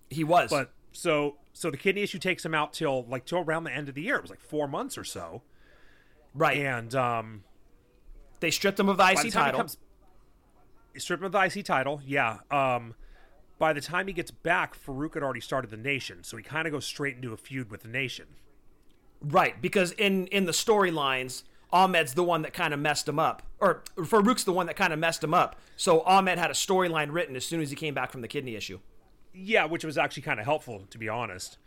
He 0.09 0.23
was. 0.23 0.49
But 0.49 0.73
so 0.91 1.37
so 1.53 1.71
the 1.71 1.77
kidney 1.77 2.01
issue 2.01 2.19
takes 2.19 2.43
him 2.45 2.53
out 2.53 2.73
till 2.73 3.05
like 3.07 3.25
till 3.25 3.39
around 3.39 3.63
the 3.63 3.71
end 3.73 3.87
of 3.89 3.95
the 3.95 4.01
year. 4.01 4.15
It 4.17 4.21
was 4.21 4.29
like 4.31 4.41
four 4.41 4.67
months 4.67 4.97
or 4.97 5.03
so, 5.03 5.41
right. 6.33 6.57
and 6.57 6.93
um, 6.95 7.43
they 8.41 8.51
stripped 8.51 8.79
him 8.79 8.89
of 8.89 8.97
the 8.97 9.09
IC 9.09 9.21
the 9.21 9.31
title. 9.31 9.59
comes, 9.61 9.77
strip 10.97 11.21
him 11.21 11.25
of 11.27 11.31
the 11.31 11.39
IC 11.41 11.63
title. 11.65 12.01
Yeah. 12.05 12.39
Um, 12.51 12.95
by 13.57 13.71
the 13.73 13.81
time 13.81 14.07
he 14.07 14.13
gets 14.13 14.31
back, 14.31 14.75
Farouk 14.77 15.13
had 15.13 15.23
already 15.23 15.39
started 15.39 15.69
the 15.71 15.77
Nation, 15.77 16.23
so 16.23 16.35
he 16.35 16.43
kind 16.43 16.67
of 16.67 16.73
goes 16.73 16.85
straight 16.85 17.15
into 17.15 17.31
a 17.31 17.37
feud 17.37 17.71
with 17.71 17.83
the 17.83 17.87
Nation. 17.87 18.25
Right, 19.21 19.61
because 19.61 19.91
in 19.93 20.25
in 20.27 20.45
the 20.45 20.51
storylines, 20.51 21.43
Ahmed's 21.71 22.15
the 22.15 22.23
one 22.23 22.41
that 22.41 22.53
kind 22.53 22.73
of 22.73 22.79
messed 22.79 23.07
him 23.07 23.19
up, 23.19 23.43
or 23.59 23.83
Farouk's 23.95 24.43
the 24.43 24.51
one 24.51 24.65
that 24.65 24.75
kind 24.75 24.91
of 24.91 24.97
messed 24.99 25.23
him 25.23 25.33
up. 25.33 25.55
So 25.77 26.01
Ahmed 26.01 26.39
had 26.39 26.49
a 26.49 26.55
storyline 26.55 27.13
written 27.13 27.35
as 27.35 27.45
soon 27.45 27.61
as 27.61 27.69
he 27.69 27.75
came 27.75 27.93
back 27.93 28.11
from 28.11 28.21
the 28.21 28.27
kidney 28.27 28.55
issue. 28.55 28.79
Yeah, 29.33 29.65
which 29.65 29.85
was 29.85 29.97
actually 29.97 30.23
kind 30.23 30.39
of 30.39 30.45
helpful, 30.45 30.85
to 30.89 30.97
be 30.97 31.07
honest. 31.07 31.57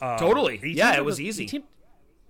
Um, 0.00 0.18
Totally, 0.18 0.60
yeah, 0.64 0.96
it 0.96 1.04
was 1.04 1.14
with- 1.16 1.18
he 1.20 1.28
easy. 1.28 1.46
teamed- 1.46 1.64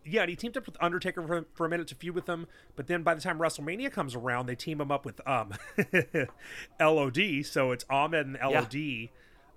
yeah, 0.05 0.23
and 0.23 0.31
he 0.31 0.37
teamed 0.37 0.57
up 0.57 0.67
with 0.67 0.77
Undertaker 0.81 1.27
for, 1.27 1.47
for 1.55 1.67
a 1.67 1.69
minute 1.69 1.89
to 1.89 1.95
feud 1.95 2.15
with 2.15 2.29
him, 2.29 2.47
but 2.77 2.87
then 2.87 3.03
by 3.03 3.15
the 3.15 3.21
time 3.21 3.39
WrestleMania 3.39 3.91
comes 3.91 4.15
around, 4.15 4.47
they 4.47 4.55
team 4.55 4.81
him 4.81 4.91
up 4.91 5.05
with 5.05 5.21
um, 5.27 5.53
LOD. 6.81 7.45
So 7.45 7.73
it's 7.73 7.85
Ahmed 7.89 8.27
and 8.27 8.39
LOD 8.43 9.11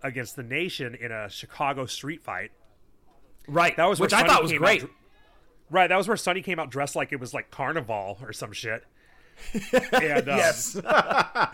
against 0.03 0.35
the 0.35 0.43
Nation 0.43 0.95
in 0.95 1.11
a 1.11 1.29
Chicago 1.29 1.85
street 1.85 2.23
fight. 2.23 2.51
Right, 3.47 3.75
That 3.77 3.85
was 3.85 3.99
which 3.99 4.13
I 4.13 4.19
Sunny 4.19 4.29
thought 4.29 4.43
was 4.43 4.53
great. 4.53 4.83
Out, 4.83 4.89
right, 5.69 5.87
that 5.87 5.97
was 5.97 6.07
where 6.07 6.17
Sunny 6.17 6.41
came 6.41 6.59
out 6.59 6.69
dressed 6.69 6.95
like 6.95 7.13
it 7.13 7.19
was 7.19 7.33
like 7.33 7.49
Carnival 7.49 8.17
or 8.21 8.33
some 8.33 8.51
shit. 8.51 8.83
And, 9.93 10.27
um, 10.29 10.37
yes, 10.37 10.75
yeah, 10.83 11.51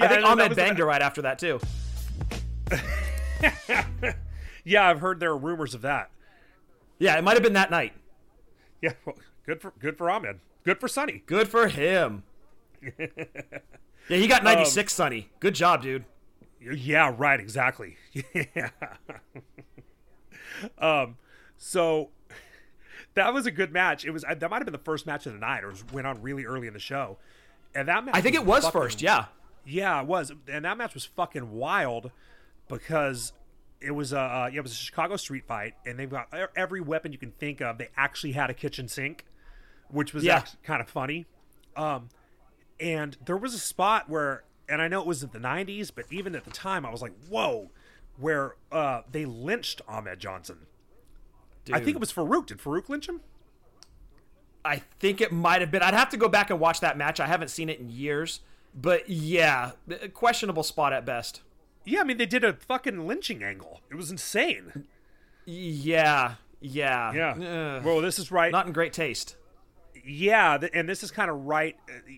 I 0.00 0.08
think 0.08 0.24
Ahmed 0.24 0.56
banged 0.56 0.78
her 0.78 0.86
right 0.86 1.02
after 1.02 1.22
that 1.22 1.38
too. 1.38 1.60
Yeah, 4.64 4.88
I've 4.88 5.00
heard 5.00 5.20
there 5.20 5.30
are 5.30 5.36
rumors 5.36 5.74
of 5.74 5.82
that. 5.82 6.10
Yeah, 6.98 7.16
it 7.18 7.24
might 7.24 7.34
have 7.34 7.42
been 7.42 7.54
that 7.54 7.70
night. 7.70 7.92
Yeah, 8.82 8.92
well, 9.04 9.16
good 9.44 9.60
for 9.60 9.72
good 9.78 9.98
for 9.98 10.10
Ahmed. 10.10 10.40
Good 10.64 10.80
for 10.80 10.88
Sunny. 10.88 11.22
Good 11.26 11.48
for 11.48 11.68
him. 11.68 12.22
yeah, 12.98 13.06
he 14.08 14.22
Um, 14.22 14.28
got 14.28 14.42
96, 14.44 14.92
Sunny. 14.92 15.28
Good 15.38 15.54
job, 15.54 15.82
dude. 15.82 16.04
Yeah, 16.60 17.14
right, 17.16 17.38
exactly. 17.40 17.96
Yeah. 18.34 18.70
um, 20.78 21.16
so 21.56 22.10
that 23.14 23.32
was 23.32 23.46
a 23.46 23.50
good 23.50 23.72
match. 23.72 24.04
It 24.04 24.10
was 24.10 24.22
that 24.22 24.40
might 24.50 24.56
have 24.56 24.64
been 24.66 24.72
the 24.72 24.78
first 24.78 25.06
match 25.06 25.26
of 25.26 25.32
the 25.32 25.38
night, 25.38 25.64
or 25.64 25.72
went 25.92 26.06
on 26.06 26.20
really 26.22 26.44
early 26.44 26.66
in 26.66 26.72
the 26.74 26.78
show. 26.80 27.18
And 27.74 27.88
that 27.88 28.04
match, 28.04 28.14
I 28.14 28.20
think 28.20 28.34
it 28.34 28.44
was 28.44 28.64
fucking- 28.64 28.80
first. 28.80 29.02
Yeah, 29.02 29.26
Yeah, 29.64 30.00
it 30.00 30.06
was, 30.06 30.32
and 30.48 30.64
that 30.64 30.76
match 30.76 30.94
was 30.94 31.04
fucking 31.04 31.52
wild 31.52 32.10
because 32.68 33.32
it 33.80 33.92
was 33.92 34.12
a 34.12 34.20
uh, 34.20 34.50
yeah, 34.52 34.58
it 34.58 34.62
was 34.62 34.72
a 34.72 34.76
Chicago 34.76 35.16
street 35.16 35.44
fight, 35.46 35.74
and 35.86 35.98
they've 35.98 36.10
got 36.10 36.28
every 36.56 36.80
weapon 36.80 37.12
you 37.12 37.18
can 37.18 37.32
think 37.32 37.60
of. 37.60 37.78
They 37.78 37.88
actually 37.96 38.32
had 38.32 38.50
a 38.50 38.54
kitchen 38.54 38.88
sink, 38.88 39.24
which 39.88 40.12
was 40.12 40.24
Yeah. 40.24 40.36
actually 40.36 40.60
kind 40.64 40.80
of 40.80 40.88
funny. 40.88 41.26
Um, 41.76 42.08
and 42.78 43.16
there 43.24 43.36
was 43.36 43.54
a 43.54 43.58
spot 43.58 44.08
where, 44.08 44.44
and 44.68 44.80
I 44.82 44.88
know 44.88 45.00
it 45.00 45.06
was 45.06 45.22
in 45.22 45.30
the 45.32 45.38
'90s, 45.38 45.90
but 45.94 46.04
even 46.10 46.34
at 46.34 46.44
the 46.44 46.50
time, 46.50 46.84
I 46.84 46.90
was 46.90 47.00
like, 47.02 47.12
"Whoa!" 47.28 47.70
Where 48.18 48.56
uh, 48.70 49.02
they 49.10 49.24
lynched 49.24 49.80
Ahmed 49.88 50.18
Johnson. 50.20 50.66
I 51.72 51.78
think 51.80 51.94
it 51.96 52.00
was 52.00 52.12
Farouk. 52.12 52.46
Did 52.46 52.58
Farouk 52.58 52.88
lynch 52.88 53.08
him? 53.08 53.20
I 54.64 54.76
think 54.98 55.20
it 55.20 55.32
might 55.32 55.60
have 55.60 55.70
been. 55.70 55.82
I'd 55.82 55.94
have 55.94 56.10
to 56.10 56.16
go 56.16 56.28
back 56.28 56.50
and 56.50 56.58
watch 56.60 56.80
that 56.80 56.98
match. 56.98 57.20
I 57.20 57.26
haven't 57.26 57.48
seen 57.48 57.68
it 57.70 57.78
in 57.80 57.88
years, 57.88 58.40
but 58.74 59.08
yeah, 59.08 59.72
questionable 60.12 60.62
spot 60.62 60.92
at 60.92 61.06
best. 61.06 61.40
Yeah, 61.84 62.00
I 62.00 62.04
mean 62.04 62.18
they 62.18 62.26
did 62.26 62.44
a 62.44 62.52
fucking 62.54 63.06
lynching 63.06 63.42
angle. 63.42 63.80
It 63.90 63.94
was 63.94 64.10
insane. 64.10 64.84
Yeah, 65.46 66.34
yeah, 66.60 67.12
Yeah. 67.12 67.76
Ugh. 67.78 67.84
well, 67.84 68.00
this 68.00 68.18
is 68.18 68.30
right. 68.30 68.52
not 68.52 68.66
in 68.66 68.72
great 68.72 68.92
taste. 68.92 69.36
yeah, 70.04 70.58
th- 70.58 70.70
and 70.74 70.88
this 70.88 71.02
is 71.02 71.10
kind 71.10 71.30
of 71.30 71.44
right. 71.46 71.76
uh, 71.88 72.12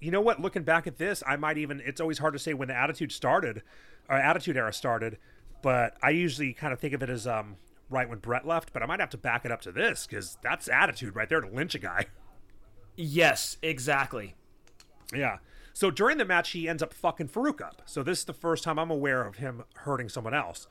You 0.00 0.10
know 0.10 0.20
what? 0.20 0.40
Looking 0.40 0.62
back 0.64 0.86
at 0.86 0.98
this, 0.98 1.22
I 1.26 1.36
might 1.36 1.58
even. 1.58 1.80
It's 1.84 2.00
always 2.00 2.18
hard 2.18 2.32
to 2.32 2.38
say 2.38 2.54
when 2.54 2.68
the 2.68 2.76
attitude 2.76 3.12
started, 3.12 3.62
or 4.08 4.16
attitude 4.16 4.56
era 4.56 4.72
started, 4.72 5.18
but 5.62 5.96
I 6.02 6.10
usually 6.10 6.52
kind 6.52 6.72
of 6.72 6.80
think 6.80 6.94
of 6.94 7.02
it 7.02 7.10
as 7.10 7.26
um 7.26 7.56
right 7.90 8.08
when 8.08 8.18
Bret 8.18 8.46
left. 8.46 8.72
But 8.72 8.82
I 8.82 8.86
might 8.86 9.00
have 9.00 9.10
to 9.10 9.18
back 9.18 9.44
it 9.44 9.52
up 9.52 9.60
to 9.62 9.72
this 9.72 10.06
because 10.06 10.36
that's 10.42 10.68
attitude 10.68 11.14
right 11.14 11.28
there 11.28 11.40
to 11.40 11.48
lynch 11.48 11.74
a 11.74 11.78
guy. 11.78 12.06
Yes, 12.96 13.56
exactly. 13.62 14.34
Yeah. 15.12 15.38
So 15.74 15.90
during 15.90 16.18
the 16.18 16.24
match, 16.24 16.50
he 16.50 16.68
ends 16.68 16.82
up 16.82 16.94
fucking 16.94 17.28
Farouk 17.28 17.60
up. 17.60 17.82
So 17.84 18.04
this 18.04 18.20
is 18.20 18.24
the 18.24 18.32
first 18.32 18.62
time 18.62 18.78
I'm 18.78 18.92
aware 18.92 19.24
of 19.24 19.36
him 19.36 19.64
hurting 19.78 20.08
someone 20.08 20.32
else. 20.32 20.68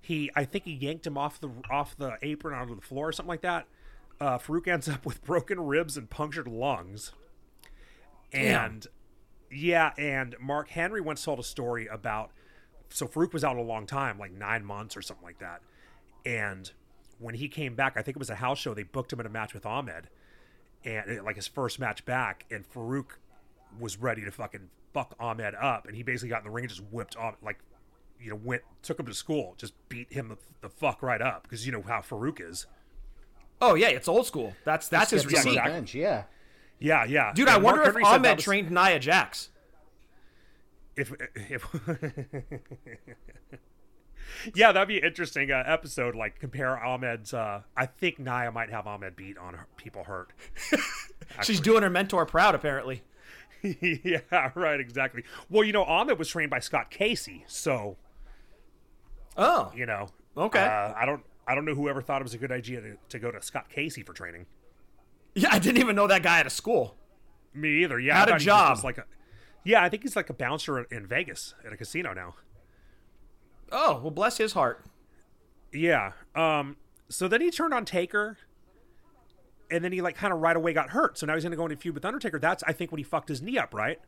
He, 0.00 0.30
I 0.36 0.44
think 0.44 0.64
he 0.64 0.72
yanked 0.72 1.06
him 1.06 1.18
off 1.18 1.40
the 1.40 1.50
off 1.70 1.96
the 1.96 2.16
apron 2.22 2.54
onto 2.54 2.76
the 2.76 2.80
floor 2.80 3.08
or 3.08 3.12
something 3.12 3.28
like 3.28 3.42
that. 3.42 3.66
Uh, 4.20 4.38
Farouk 4.38 4.68
ends 4.68 4.88
up 4.88 5.04
with 5.04 5.24
broken 5.24 5.60
ribs 5.60 5.96
and 5.96 6.08
punctured 6.08 6.46
lungs. 6.46 7.12
And 8.32 8.86
yeah, 9.50 9.92
and 9.98 10.36
Mark 10.40 10.68
Henry 10.68 11.00
once 11.00 11.24
told 11.24 11.40
a 11.40 11.44
story 11.44 11.88
about 11.88 12.30
so 12.90 13.08
Farouk 13.08 13.32
was 13.32 13.42
out 13.42 13.56
a 13.56 13.62
long 13.62 13.86
time, 13.86 14.18
like 14.20 14.32
nine 14.32 14.64
months 14.64 14.96
or 14.96 15.02
something 15.02 15.24
like 15.24 15.40
that. 15.40 15.62
And 16.24 16.70
when 17.18 17.34
he 17.34 17.48
came 17.48 17.74
back, 17.74 17.94
I 17.96 18.02
think 18.02 18.16
it 18.16 18.20
was 18.20 18.30
a 18.30 18.36
house 18.36 18.58
show. 18.58 18.72
They 18.72 18.84
booked 18.84 19.12
him 19.12 19.18
in 19.18 19.26
a 19.26 19.30
match 19.30 19.52
with 19.52 19.66
Ahmed, 19.66 20.08
and 20.84 21.24
like 21.24 21.34
his 21.34 21.48
first 21.48 21.80
match 21.80 22.04
back. 22.04 22.46
And 22.52 22.64
Farouk 22.70 23.16
was 23.78 23.98
ready 23.98 24.24
to 24.24 24.30
fucking 24.30 24.68
fuck 24.92 25.14
Ahmed 25.18 25.54
up, 25.54 25.86
and 25.86 25.96
he 25.96 26.02
basically 26.02 26.28
got 26.30 26.38
in 26.40 26.44
the 26.44 26.50
ring 26.50 26.64
and 26.64 26.70
just 26.70 26.82
whipped 26.90 27.16
Ahmed, 27.16 27.36
like, 27.42 27.58
you 28.20 28.30
know, 28.30 28.40
went 28.42 28.62
took 28.82 28.98
him 29.00 29.06
to 29.06 29.14
school, 29.14 29.54
just 29.58 29.74
beat 29.88 30.12
him 30.12 30.28
the, 30.28 30.36
the 30.62 30.68
fuck 30.68 31.02
right 31.02 31.20
up 31.20 31.42
because 31.42 31.66
you 31.66 31.72
know 31.72 31.82
how 31.82 32.00
Farouk 32.00 32.40
is. 32.40 32.66
Oh 33.60 33.74
yeah, 33.74 33.88
it's 33.88 34.08
old 34.08 34.26
school. 34.26 34.54
That's 34.64 34.88
that's 34.88 35.10
his 35.10 35.22
Gets 35.22 35.34
receipt. 35.44 35.48
exactly. 35.50 35.70
revenge, 35.72 35.94
yeah. 35.94 36.22
Yeah, 36.80 37.04
yeah, 37.04 37.32
Dude, 37.34 37.46
And 37.48 37.54
I 37.54 37.58
wonder 37.58 37.78
Mark 37.82 37.88
if 37.90 37.94
Henry 37.94 38.04
Ahmed 38.04 38.36
was- 38.36 38.44
trained 38.44 38.70
Nia 38.70 38.98
Jax. 38.98 39.50
if 40.96 41.12
if 41.34 41.64
yeah 44.54 44.72
that'd 44.72 44.88
be 44.88 44.98
an 44.98 45.04
interesting 45.04 45.50
uh, 45.50 45.62
episode 45.66 46.14
like 46.14 46.38
compare 46.40 46.76
ahmed's 46.84 47.32
uh 47.34 47.60
i 47.76 47.86
think 47.86 48.18
Nia 48.18 48.50
might 48.52 48.70
have 48.70 48.86
ahmed 48.86 49.16
beat 49.16 49.38
on 49.38 49.54
her, 49.54 49.66
people 49.76 50.04
hurt 50.04 50.32
She's 51.42 51.60
doing 51.60 51.82
her 51.82 51.90
mentor 51.90 52.26
proud, 52.26 52.54
apparently. 52.54 53.02
yeah 53.80 54.50
right 54.54 54.78
exactly 54.80 55.24
well 55.48 55.64
you 55.64 55.72
know 55.72 55.84
ahmed 55.84 56.18
was 56.18 56.28
trained 56.28 56.50
by 56.50 56.58
scott 56.58 56.90
casey 56.90 57.44
so 57.46 57.96
Oh, 59.36 59.72
you 59.74 59.86
know 59.86 60.08
Okay. 60.36 60.60
uh, 60.60 60.92
i 60.96 61.04
don't 61.06 61.22
i 61.46 61.54
don't 61.54 61.64
know 61.64 61.74
whoever 61.74 62.00
thought 62.02 62.20
it 62.20 62.24
was 62.24 62.34
a 62.34 62.38
good 62.38 62.52
idea 62.52 62.80
to, 62.80 62.96
to 63.08 63.18
go 63.18 63.30
to 63.30 63.40
scott 63.42 63.68
casey 63.68 64.02
for 64.02 64.12
training 64.12 64.46
yeah. 65.36 65.48
I 65.50 65.58
didn't 65.58 65.78
even 65.80 65.96
know 65.96 66.06
that 66.06 66.22
guy 66.22 66.38
at 66.38 66.46
a 66.46 66.50
school. 66.50 66.96
me 67.52 67.82
either 67.82 67.98
yeah 67.98 68.14
I 68.14 68.18
Had 68.20 68.28
a 68.28 68.30
thought 68.32 68.40
he 68.42 68.50
was 68.50 68.78
job. 68.78 68.84
like 68.84 68.98
a 68.98 69.04
yeah 69.64 69.82
i 69.82 69.88
think 69.88 70.02
he's 70.02 70.14
like 70.14 70.30
a 70.30 70.34
bouncer 70.34 70.80
in 70.82 71.06
vegas 71.06 71.54
at 71.66 71.72
a 71.72 71.76
casino 71.76 72.12
now 72.12 72.34
Oh, 73.72 73.98
well, 74.02 74.10
bless 74.12 74.36
his 74.36 74.52
heart. 74.52 74.84
Yeah. 75.72 76.12
Um. 76.36 76.76
So 77.08 77.26
then 77.26 77.40
he 77.40 77.50
turned 77.50 77.74
on 77.74 77.84
Taker, 77.84 78.36
and 79.74 79.84
then 79.84 79.92
he 79.92 80.00
like 80.00 80.16
kind 80.16 80.32
of 80.32 80.40
right 80.40 80.56
away 80.56 80.72
got 80.72 80.90
hurt. 80.90 81.18
So 81.18 81.26
now 81.26 81.34
he's 81.34 81.42
gonna 81.42 81.56
go 81.56 81.64
into 81.64 81.74
a 81.74 81.78
feud 81.78 81.94
with 81.94 82.04
Undertaker. 82.04 82.38
That's 82.38 82.62
I 82.64 82.72
think 82.72 82.92
when 82.92 82.98
he 82.98 83.04
fucked 83.04 83.28
his 83.28 83.42
knee 83.42 83.58
up, 83.58 83.74
right? 83.74 84.00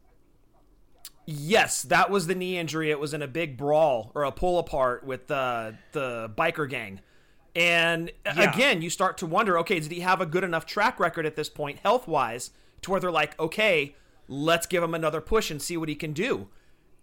Yes, 1.25 1.83
that 1.83 2.09
was 2.09 2.29
the 2.29 2.35
knee 2.35 2.57
injury. 2.57 2.91
It 2.91 3.01
was 3.01 3.13
in 3.13 3.21
a 3.21 3.27
big 3.27 3.57
brawl 3.57 4.13
or 4.15 4.23
a 4.23 4.31
pull 4.31 4.59
apart 4.59 5.05
with 5.05 5.27
the 5.27 5.77
the 5.93 6.31
biker 6.37 6.69
gang. 6.69 7.01
And 7.55 8.13
Yeah. 8.27 8.53
again, 8.53 8.83
you 8.83 8.91
start 8.91 9.17
to 9.19 9.27
wonder, 9.27 9.59
okay, 9.61 9.81
did 9.81 9.91
he 9.91 10.01
have 10.01 10.21
a 10.21 10.27
good 10.27 10.45
enough 10.45 10.67
track 10.67 11.01
record 11.01 11.25
at 11.27 11.37
this 11.37 11.49
point, 11.49 11.79
health 11.79 12.07
wise, 12.07 12.51
to 12.83 12.91
where 12.91 13.01
they're 13.01 13.11
like, 13.11 13.39
okay, 13.41 13.97
let's 14.29 14.67
give 14.67 14.83
him 14.83 14.95
another 14.95 15.21
push 15.21 15.51
and 15.51 15.61
see 15.61 15.77
what 15.77 15.89
he 15.89 15.95
can 15.95 16.13
do. 16.13 16.49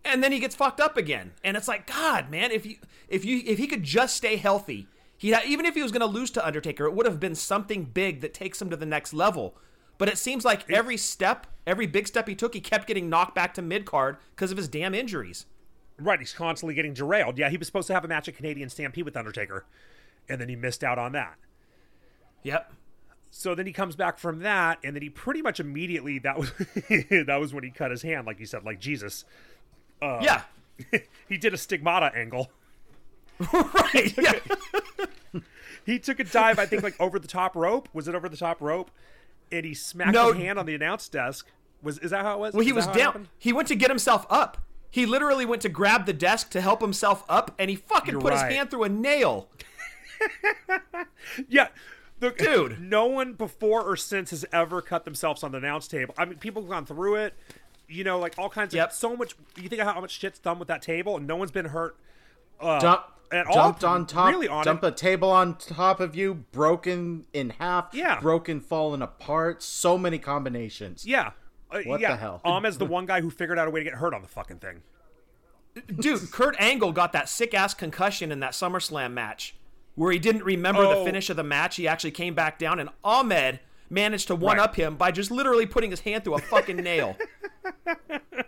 And 0.06 0.24
then 0.24 0.32
he 0.32 0.40
gets 0.40 0.54
fucked 0.54 0.80
up 0.80 0.96
again, 0.96 1.32
and 1.44 1.56
it's 1.58 1.68
like, 1.68 1.88
God, 1.88 2.30
man, 2.30 2.52
if 2.52 2.66
you 2.66 2.76
if 3.08 3.26
you 3.26 3.42
if 3.46 3.58
he 3.58 3.68
could 3.68 3.84
just 3.84 4.16
stay 4.16 4.36
healthy, 4.36 4.88
he 5.18 5.36
even 5.46 5.66
if 5.66 5.76
he 5.76 5.84
was 5.84 5.92
going 5.92 6.02
to 6.02 6.06
lose 6.06 6.32
to 6.32 6.46
Undertaker, 6.46 6.86
it 6.86 6.94
would 6.94 7.06
have 7.06 7.20
been 7.20 7.36
something 7.36 7.86
big 7.86 8.22
that 8.22 8.34
takes 8.34 8.62
him 8.62 8.70
to 8.70 8.76
the 8.76 8.86
next 8.86 9.14
level. 9.14 9.56
But 9.98 10.10
it 10.10 10.18
seems 10.18 10.44
like 10.44 10.70
every 10.70 10.98
step, 10.98 11.48
every 11.66 11.88
big 11.88 12.08
step 12.08 12.28
he 12.28 12.36
took, 12.36 12.54
he 12.54 12.60
kept 12.60 12.88
getting 12.88 13.10
knocked 13.10 13.36
back 13.36 13.54
to 13.54 13.62
mid 13.62 13.86
card 13.86 14.18
because 14.36 14.52
of 14.52 14.58
his 14.58 14.68
damn 14.68 14.94
injuries. 14.94 15.46
Right. 16.00 16.20
He's 16.20 16.34
constantly 16.34 16.74
getting 16.74 16.94
derailed. 16.94 17.38
Yeah. 17.38 17.50
He 17.50 17.58
was 17.58 17.68
supposed 17.68 17.88
to 17.88 17.94
have 17.94 18.04
a 18.04 18.08
match 18.08 18.28
at 18.28 18.36
Canadian 18.36 18.70
Stampede 18.70 19.06
with 19.06 19.16
Undertaker, 19.16 19.66
and 20.28 20.42
then 20.42 20.50
he 20.50 20.56
missed 20.56 20.84
out 20.84 20.98
on 20.98 21.12
that. 21.14 21.38
Yep. 22.44 22.74
So 23.32 23.56
then 23.56 23.66
he 23.66 23.74
comes 23.74 23.96
back 23.96 24.20
from 24.20 24.40
that, 24.40 24.78
and 24.84 24.96
then 24.96 25.02
he 25.02 25.10
pretty 25.10 25.42
much 25.42 25.60
immediately 25.60 26.20
that 26.20 26.38
was 26.38 26.52
that 26.90 27.38
was 27.40 27.54
when 27.54 27.64
he 27.64 27.72
cut 27.72 27.90
his 27.90 28.02
hand, 28.02 28.28
like 28.28 28.40
you 28.40 28.46
said, 28.46 28.64
like 28.64 28.80
Jesus. 28.80 29.26
Uh, 30.02 30.20
yeah. 30.22 30.42
he 31.30 31.38
did 31.38 31.54
a 31.54 31.58
stigmata 31.58 32.12
angle. 32.16 32.52
right. 33.54 34.14
Yeah. 34.18 34.40
He 35.86 36.00
took 36.00 36.18
a 36.22 36.24
dive, 36.24 36.60
I 36.60 36.66
think, 36.66 36.82
like 36.82 36.98
over 36.98 37.20
the 37.20 37.28
top 37.28 37.58
rope. 37.58 37.90
Was 37.92 38.08
it 38.08 38.16
over 38.16 38.30
the 38.30 38.38
top 38.38 38.62
rope? 38.62 38.90
And 39.52 39.66
he 39.66 39.74
smacked 39.74 40.14
No. 40.14 40.32
his 40.32 40.42
hand 40.42 40.58
on 40.58 40.66
the 40.66 40.74
announce 40.76 41.10
desk. 41.10 41.48
Was 41.82 41.98
is 42.00 42.12
that 42.12 42.24
how 42.24 42.36
it 42.36 42.40
was? 42.40 42.54
Well, 42.54 42.64
he 42.64 42.70
Is 42.72 42.86
that 42.86 42.96
was 42.96 42.98
down. 42.98 43.28
He 43.38 43.52
went 43.52 43.68
to 43.68 43.76
get 43.76 43.90
himself 43.90 44.26
up. 44.30 44.60
He 44.90 45.06
literally 45.06 45.46
went 45.46 45.62
to 45.64 45.68
grab 45.70 46.06
the 46.06 46.14
desk 46.14 46.52
to 46.52 46.62
help 46.62 46.80
himself 46.80 47.26
up, 47.28 47.54
and 47.60 47.70
he 47.70 47.76
fucking 47.76 48.14
You're 48.14 48.22
put 48.22 48.32
right. 48.32 48.46
his 48.48 48.56
hand 48.56 48.72
through 48.72 48.84
a 48.84 48.90
nail. 48.90 49.50
Yeah, 51.50 51.68
the, 52.20 52.32
Dude. 52.32 52.80
No 52.80 53.06
one 53.08 53.34
before 53.34 53.82
or 53.84 53.98
since 53.98 54.30
has 54.30 54.46
ever 54.54 54.82
cut 54.82 55.04
themselves 55.06 55.44
on 55.44 55.52
the 55.52 55.58
announce 55.58 55.88
table. 55.88 56.14
I 56.18 56.26
mean, 56.26 56.38
people 56.38 56.62
have 56.62 56.70
gone 56.70 56.86
through 56.86 57.16
it. 57.16 57.34
You 57.90 58.04
know, 58.04 58.20
like 58.20 58.36
all 58.38 58.50
kinds 58.50 58.74
Yep. 58.74 58.90
of 58.90 58.94
so 58.96 59.16
much. 59.18 59.36
You 59.58 59.68
think 59.68 59.82
of 59.82 59.88
how 59.88 60.00
much 60.00 60.12
shit's 60.12 60.40
done 60.40 60.60
with 60.60 60.68
that 60.70 60.82
table, 60.82 61.18
and 61.18 61.28
no 61.28 61.36
one's 61.36 61.52
been 61.52 61.66
hurt. 61.66 61.98
Uh, 62.60 62.80
Dump, 62.80 63.04
at 63.34 63.48
all, 63.48 63.54
dumped 63.56 63.84
on 63.84 64.06
top, 64.06 64.30
really 64.30 64.48
on 64.48 64.64
dump 64.64 64.84
it. 64.84 64.88
a 64.88 64.92
table 64.92 65.30
on 65.32 65.56
top 65.58 66.00
of 66.00 66.16
you, 66.16 66.34
broken 66.52 67.26
in 67.34 67.52
half, 67.52 67.90
Yeah. 67.94 68.20
broken, 68.20 68.60
fallen 68.62 69.02
apart. 69.02 69.62
So 69.64 69.98
many 69.98 70.20
combinations. 70.20 71.06
Yeah. 71.06 71.32
Uh, 71.72 71.82
What 71.86 72.00
yeah. 72.02 72.12
the 72.12 72.18
hell? 72.18 72.42
Ahmed's 72.46 72.78
the 72.78 72.86
one 72.86 73.06
guy 73.06 73.22
who 73.22 73.30
figured 73.32 73.58
out 73.58 73.68
a 73.68 73.72
way 73.72 73.80
to 73.80 73.84
get 73.84 73.94
hurt 73.96 74.14
on 74.14 74.22
the 74.22 74.28
fucking 74.28 74.60
thing. 74.60 74.84
Dude, 76.00 76.32
Kurt 76.32 76.56
Angle 76.60 76.92
got 76.92 77.14
that 77.14 77.28
sick 77.28 77.54
ass 77.56 77.74
concussion 77.74 78.32
in 78.32 78.40
that 78.42 78.52
SummerSlam 78.52 79.12
match 79.14 79.56
where 79.96 80.12
he 80.12 80.20
didn't 80.20 80.44
remember 80.44 80.84
the 80.84 80.90
Oh. 80.98 81.06
finish 81.06 81.30
of 81.32 81.36
the 81.36 81.44
match. 81.44 81.78
He 81.78 81.88
actually 81.88 82.12
came 82.12 82.36
back 82.36 82.60
down, 82.60 82.80
and 82.80 82.90
Ahmed 83.04 83.60
managed 83.90 84.28
to 84.28 84.36
one 84.36 84.60
up 84.60 84.76
him 84.76 84.96
by 84.96 85.12
just 85.12 85.32
literally 85.32 85.66
putting 85.66 85.90
his 85.92 86.02
hand 86.02 86.24
through 86.24 86.36
a 86.36 86.40
fucking 86.40 86.78
nail. 86.78 87.16
God, 87.86 88.00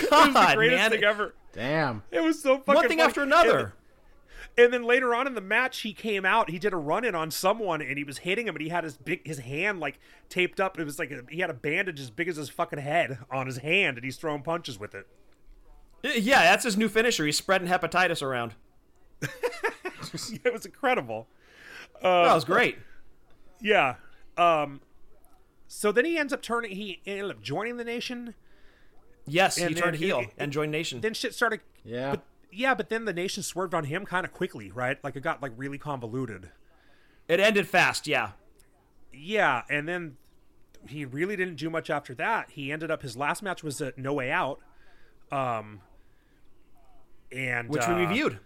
It 0.00 0.10
was 0.10 0.34
the 0.34 0.52
greatest 0.54 0.76
man. 0.80 0.90
thing 0.90 1.04
ever. 1.04 1.34
Damn. 1.52 2.02
It 2.10 2.20
was 2.20 2.42
so 2.42 2.58
fucking 2.58 2.74
One 2.74 2.88
thing 2.88 2.98
funny. 2.98 3.08
after 3.08 3.22
another. 3.22 3.74
And, 4.56 4.64
and 4.64 4.72
then 4.72 4.82
later 4.84 5.14
on 5.14 5.26
in 5.26 5.34
the 5.34 5.40
match, 5.40 5.80
he 5.80 5.92
came 5.92 6.24
out. 6.24 6.50
He 6.50 6.58
did 6.58 6.72
a 6.72 6.76
run 6.76 7.04
in 7.04 7.14
on 7.14 7.30
someone, 7.30 7.80
and 7.82 7.96
he 7.98 8.04
was 8.04 8.18
hitting 8.18 8.46
him, 8.46 8.54
and 8.54 8.62
he 8.62 8.68
had 8.68 8.84
his 8.84 8.96
big 8.96 9.26
his 9.26 9.38
hand 9.40 9.80
like 9.80 9.98
taped 10.28 10.60
up. 10.60 10.78
It 10.78 10.84
was 10.84 10.98
like 10.98 11.10
a, 11.10 11.22
he 11.28 11.40
had 11.40 11.50
a 11.50 11.54
bandage 11.54 12.00
as 12.00 12.10
big 12.10 12.28
as 12.28 12.36
his 12.36 12.48
fucking 12.48 12.78
head 12.78 13.18
on 13.30 13.46
his 13.46 13.58
hand, 13.58 13.96
and 13.98 14.04
he's 14.04 14.16
throwing 14.16 14.42
punches 14.42 14.78
with 14.78 14.94
it. 14.94 15.06
Yeah, 16.02 16.42
that's 16.42 16.64
his 16.64 16.76
new 16.76 16.88
finisher. 16.88 17.24
He's 17.24 17.38
spreading 17.38 17.66
hepatitis 17.68 18.22
around. 18.22 18.54
it 19.22 20.52
was 20.52 20.66
incredible. 20.66 21.26
that 22.02 22.34
was 22.34 22.44
great. 22.44 22.78
Yeah. 23.60 23.94
Um. 24.36 24.80
So 25.66 25.90
then 25.92 26.04
he 26.04 26.18
ends 26.18 26.32
up 26.32 26.42
turning. 26.42 26.72
He 26.76 27.00
ended 27.06 27.30
up 27.30 27.42
joining 27.42 27.78
the 27.78 27.84
nation. 27.84 28.34
Yes, 29.26 29.56
he 29.56 29.64
And 29.64 29.76
turned 29.76 29.94
then- 29.94 30.02
heel 30.02 30.20
it- 30.20 30.28
and 30.36 30.52
joined 30.52 30.70
Nation. 30.70 31.00
Then 31.00 31.14
shit 31.14 31.34
started. 31.34 31.60
Yeah. 31.82 32.10
But, 32.12 32.24
yeah, 32.54 32.74
but 32.74 32.88
then 32.88 33.04
the 33.04 33.12
nation 33.12 33.42
swerved 33.42 33.74
on 33.74 33.84
him 33.84 34.04
kind 34.04 34.24
of 34.24 34.32
quickly, 34.32 34.70
right? 34.70 35.02
Like 35.02 35.16
it 35.16 35.22
got 35.22 35.42
like 35.42 35.52
really 35.56 35.78
convoluted. 35.78 36.50
It 37.28 37.40
ended 37.40 37.66
fast, 37.66 38.06
yeah. 38.06 38.32
Yeah, 39.12 39.62
and 39.70 39.88
then 39.88 40.16
he 40.88 41.04
really 41.04 41.36
didn't 41.36 41.56
do 41.56 41.70
much 41.70 41.90
after 41.90 42.14
that. 42.14 42.50
He 42.50 42.72
ended 42.72 42.90
up 42.90 43.02
his 43.02 43.16
last 43.16 43.42
match 43.42 43.62
was 43.62 43.80
at 43.80 43.96
No 43.96 44.12
Way 44.14 44.30
Out, 44.30 44.60
um, 45.32 45.80
and 47.32 47.68
which 47.68 47.82
uh, 47.82 47.94
we 47.94 48.02
reviewed. 48.06 48.40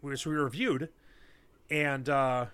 which 0.00 0.26
we 0.26 0.34
reviewed, 0.34 0.90
and 1.70 2.08
uh, 2.08 2.46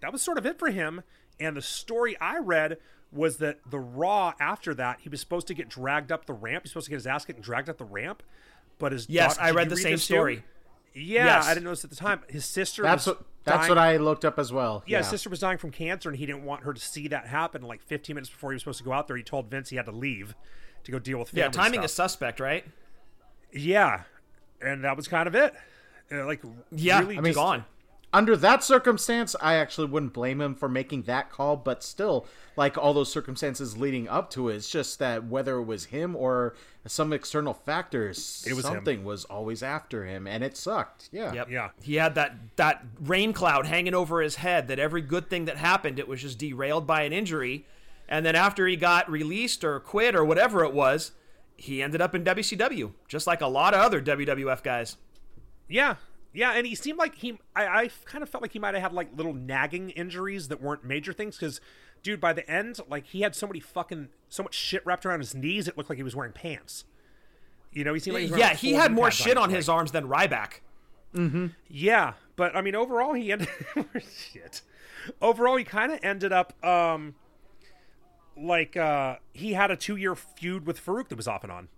that 0.00 0.12
was 0.12 0.22
sort 0.22 0.38
of 0.38 0.46
it 0.46 0.58
for 0.58 0.70
him. 0.70 1.02
And 1.40 1.56
the 1.56 1.62
story 1.62 2.18
I 2.20 2.38
read 2.38 2.78
was 3.10 3.38
that 3.38 3.60
the 3.64 3.78
Raw 3.78 4.34
after 4.40 4.74
that, 4.74 5.00
he 5.00 5.08
was 5.08 5.20
supposed 5.20 5.46
to 5.46 5.54
get 5.54 5.68
dragged 5.68 6.12
up 6.12 6.26
the 6.26 6.34
ramp. 6.34 6.64
He's 6.64 6.72
supposed 6.72 6.86
to 6.86 6.90
get 6.90 6.96
his 6.96 7.06
ass 7.06 7.24
getting 7.24 7.42
dragged 7.42 7.70
up 7.70 7.78
the 7.78 7.84
ramp, 7.84 8.22
but 8.78 8.92
his 8.92 9.08
Yes, 9.08 9.36
daugh- 9.36 9.42
I 9.42 9.50
read 9.50 9.68
the 9.68 9.76
read 9.76 9.82
same 9.82 9.92
this 9.92 10.06
too? 10.06 10.14
story. 10.14 10.44
Yeah, 10.94 11.24
Yes. 11.26 11.46
I 11.46 11.54
didn't 11.54 11.64
notice 11.64 11.84
at 11.84 11.90
the 11.90 11.96
time. 11.96 12.22
His 12.28 12.44
sister. 12.44 12.82
That's 12.82 13.06
was 13.06 13.16
what 13.16 13.26
that's 13.44 13.58
dying- 13.60 13.68
what 13.68 13.78
I 13.78 13.96
looked 13.98 14.24
up 14.24 14.38
as 14.38 14.52
well. 14.52 14.82
Yeah, 14.86 14.98
his 14.98 15.08
sister 15.08 15.30
was 15.30 15.38
dying 15.40 15.58
from 15.58 15.70
cancer, 15.70 16.08
and 16.08 16.18
he 16.18 16.26
didn't 16.26 16.44
want 16.44 16.64
her 16.64 16.72
to 16.74 16.80
see 16.80 17.08
that 17.08 17.26
happen. 17.26 17.62
Like 17.62 17.82
15 17.82 18.14
minutes 18.14 18.30
before 18.30 18.50
he 18.50 18.54
was 18.56 18.62
supposed 18.62 18.78
to 18.78 18.84
go 18.84 18.92
out 18.92 19.06
there, 19.06 19.16
he 19.16 19.22
told 19.22 19.48
Vince 19.50 19.70
he 19.70 19.76
had 19.76 19.86
to 19.86 19.92
leave 19.92 20.34
to 20.84 20.92
go 20.92 20.98
deal 20.98 21.18
with 21.18 21.28
family 21.30 21.42
Yeah, 21.42 21.48
timing 21.50 21.74
stuff. 21.80 21.84
is 21.86 21.92
suspect, 21.94 22.40
right? 22.40 22.64
Yeah, 23.52 24.02
and 24.60 24.84
that 24.84 24.96
was 24.96 25.08
kind 25.08 25.26
of 25.26 25.34
it. 25.34 25.54
Uh, 26.12 26.24
like 26.26 26.42
Yeah, 26.72 27.00
really 27.00 27.16
I 27.16 27.20
mean, 27.20 27.32
just- 27.32 27.36
gone. 27.36 27.64
Under 28.10 28.36
that 28.38 28.64
circumstance, 28.64 29.36
I 29.38 29.56
actually 29.56 29.86
wouldn't 29.88 30.14
blame 30.14 30.40
him 30.40 30.54
for 30.54 30.66
making 30.66 31.02
that 31.02 31.30
call, 31.30 31.56
but 31.56 31.82
still, 31.82 32.26
like 32.56 32.78
all 32.78 32.94
those 32.94 33.12
circumstances 33.12 33.76
leading 33.76 34.08
up 34.08 34.30
to 34.30 34.48
it, 34.48 34.56
it's 34.56 34.70
just 34.70 34.98
that 34.98 35.26
whether 35.26 35.56
it 35.58 35.64
was 35.64 35.86
him 35.86 36.16
or 36.16 36.54
some 36.86 37.12
external 37.12 37.52
factors, 37.52 38.46
It 38.48 38.54
was 38.54 38.64
him. 38.64 38.74
something 38.76 39.04
was 39.04 39.26
always 39.26 39.62
after 39.62 40.06
him, 40.06 40.26
and 40.26 40.42
it 40.42 40.56
sucked. 40.56 41.10
Yeah. 41.12 41.34
Yep. 41.34 41.50
Yeah. 41.50 41.68
He 41.82 41.96
had 41.96 42.14
that 42.14 42.34
that 42.56 42.82
rain 42.98 43.34
cloud 43.34 43.66
hanging 43.66 43.92
over 43.94 44.22
his 44.22 44.36
head 44.36 44.68
that 44.68 44.78
every 44.78 45.02
good 45.02 45.28
thing 45.28 45.44
that 45.44 45.58
happened 45.58 45.98
it 45.98 46.08
was 46.08 46.22
just 46.22 46.38
derailed 46.38 46.86
by 46.86 47.02
an 47.02 47.12
injury. 47.12 47.66
And 48.08 48.24
then 48.24 48.34
after 48.34 48.66
he 48.66 48.76
got 48.76 49.10
released 49.10 49.64
or 49.64 49.78
quit 49.80 50.14
or 50.16 50.24
whatever 50.24 50.64
it 50.64 50.72
was, 50.72 51.12
he 51.58 51.82
ended 51.82 52.00
up 52.00 52.14
in 52.14 52.24
WCW, 52.24 52.92
just 53.06 53.26
like 53.26 53.42
a 53.42 53.46
lot 53.48 53.74
of 53.74 53.80
other 53.80 54.00
WWF 54.00 54.62
guys. 54.62 54.96
Yeah, 55.68 55.96
yeah, 56.32 56.52
and 56.52 56.66
he 56.66 56.74
seemed 56.74 56.98
like 56.98 57.16
he. 57.16 57.38
I, 57.56 57.66
I 57.66 57.90
kind 58.04 58.22
of 58.22 58.28
felt 58.28 58.42
like 58.42 58.52
he 58.52 58.58
might 58.58 58.74
have 58.74 58.82
had 58.82 58.92
like 58.92 59.08
little 59.16 59.32
nagging 59.32 59.90
injuries 59.90 60.48
that 60.48 60.60
weren't 60.60 60.84
major 60.84 61.12
things. 61.12 61.36
Because, 61.36 61.60
dude, 62.02 62.20
by 62.20 62.32
the 62.32 62.48
end, 62.50 62.78
like 62.88 63.06
he 63.06 63.22
had 63.22 63.34
so 63.34 63.46
many 63.46 63.60
fucking 63.60 64.08
so 64.28 64.42
much 64.42 64.54
shit 64.54 64.84
wrapped 64.84 65.06
around 65.06 65.20
his 65.20 65.34
knees, 65.34 65.68
it 65.68 65.76
looked 65.76 65.88
like 65.88 65.96
he 65.96 66.02
was 66.02 66.14
wearing 66.14 66.32
pants. 66.32 66.84
You 67.72 67.84
know, 67.84 67.94
he 67.94 68.00
seemed 68.00 68.14
like 68.14 68.24
he 68.24 68.30
was 68.30 68.38
yeah, 68.38 68.48
like, 68.48 68.58
he 68.58 68.72
had 68.72 68.92
more 68.92 69.10
shit 69.10 69.36
on 69.36 69.48
leg. 69.48 69.56
his 69.56 69.68
arms 69.68 69.92
than 69.92 70.08
Ryback. 70.08 70.60
Yeah, 71.68 72.12
but 72.36 72.54
I 72.54 72.60
mean, 72.60 72.74
overall, 72.74 73.14
he 73.14 73.32
ended 73.32 73.48
shit. 73.94 74.62
Overall, 75.22 75.56
he 75.56 75.64
kind 75.64 75.92
of 75.92 75.98
ended 76.02 76.32
up 76.32 76.62
um 76.64 77.14
like 78.36 78.76
uh 78.76 79.16
he 79.32 79.54
had 79.54 79.70
a 79.70 79.76
two 79.76 79.96
year 79.96 80.14
feud 80.14 80.66
with 80.66 80.84
Farouk 80.84 81.08
that 81.08 81.16
was 81.16 81.26
off 81.26 81.42
and 81.42 81.52
on. 81.52 81.68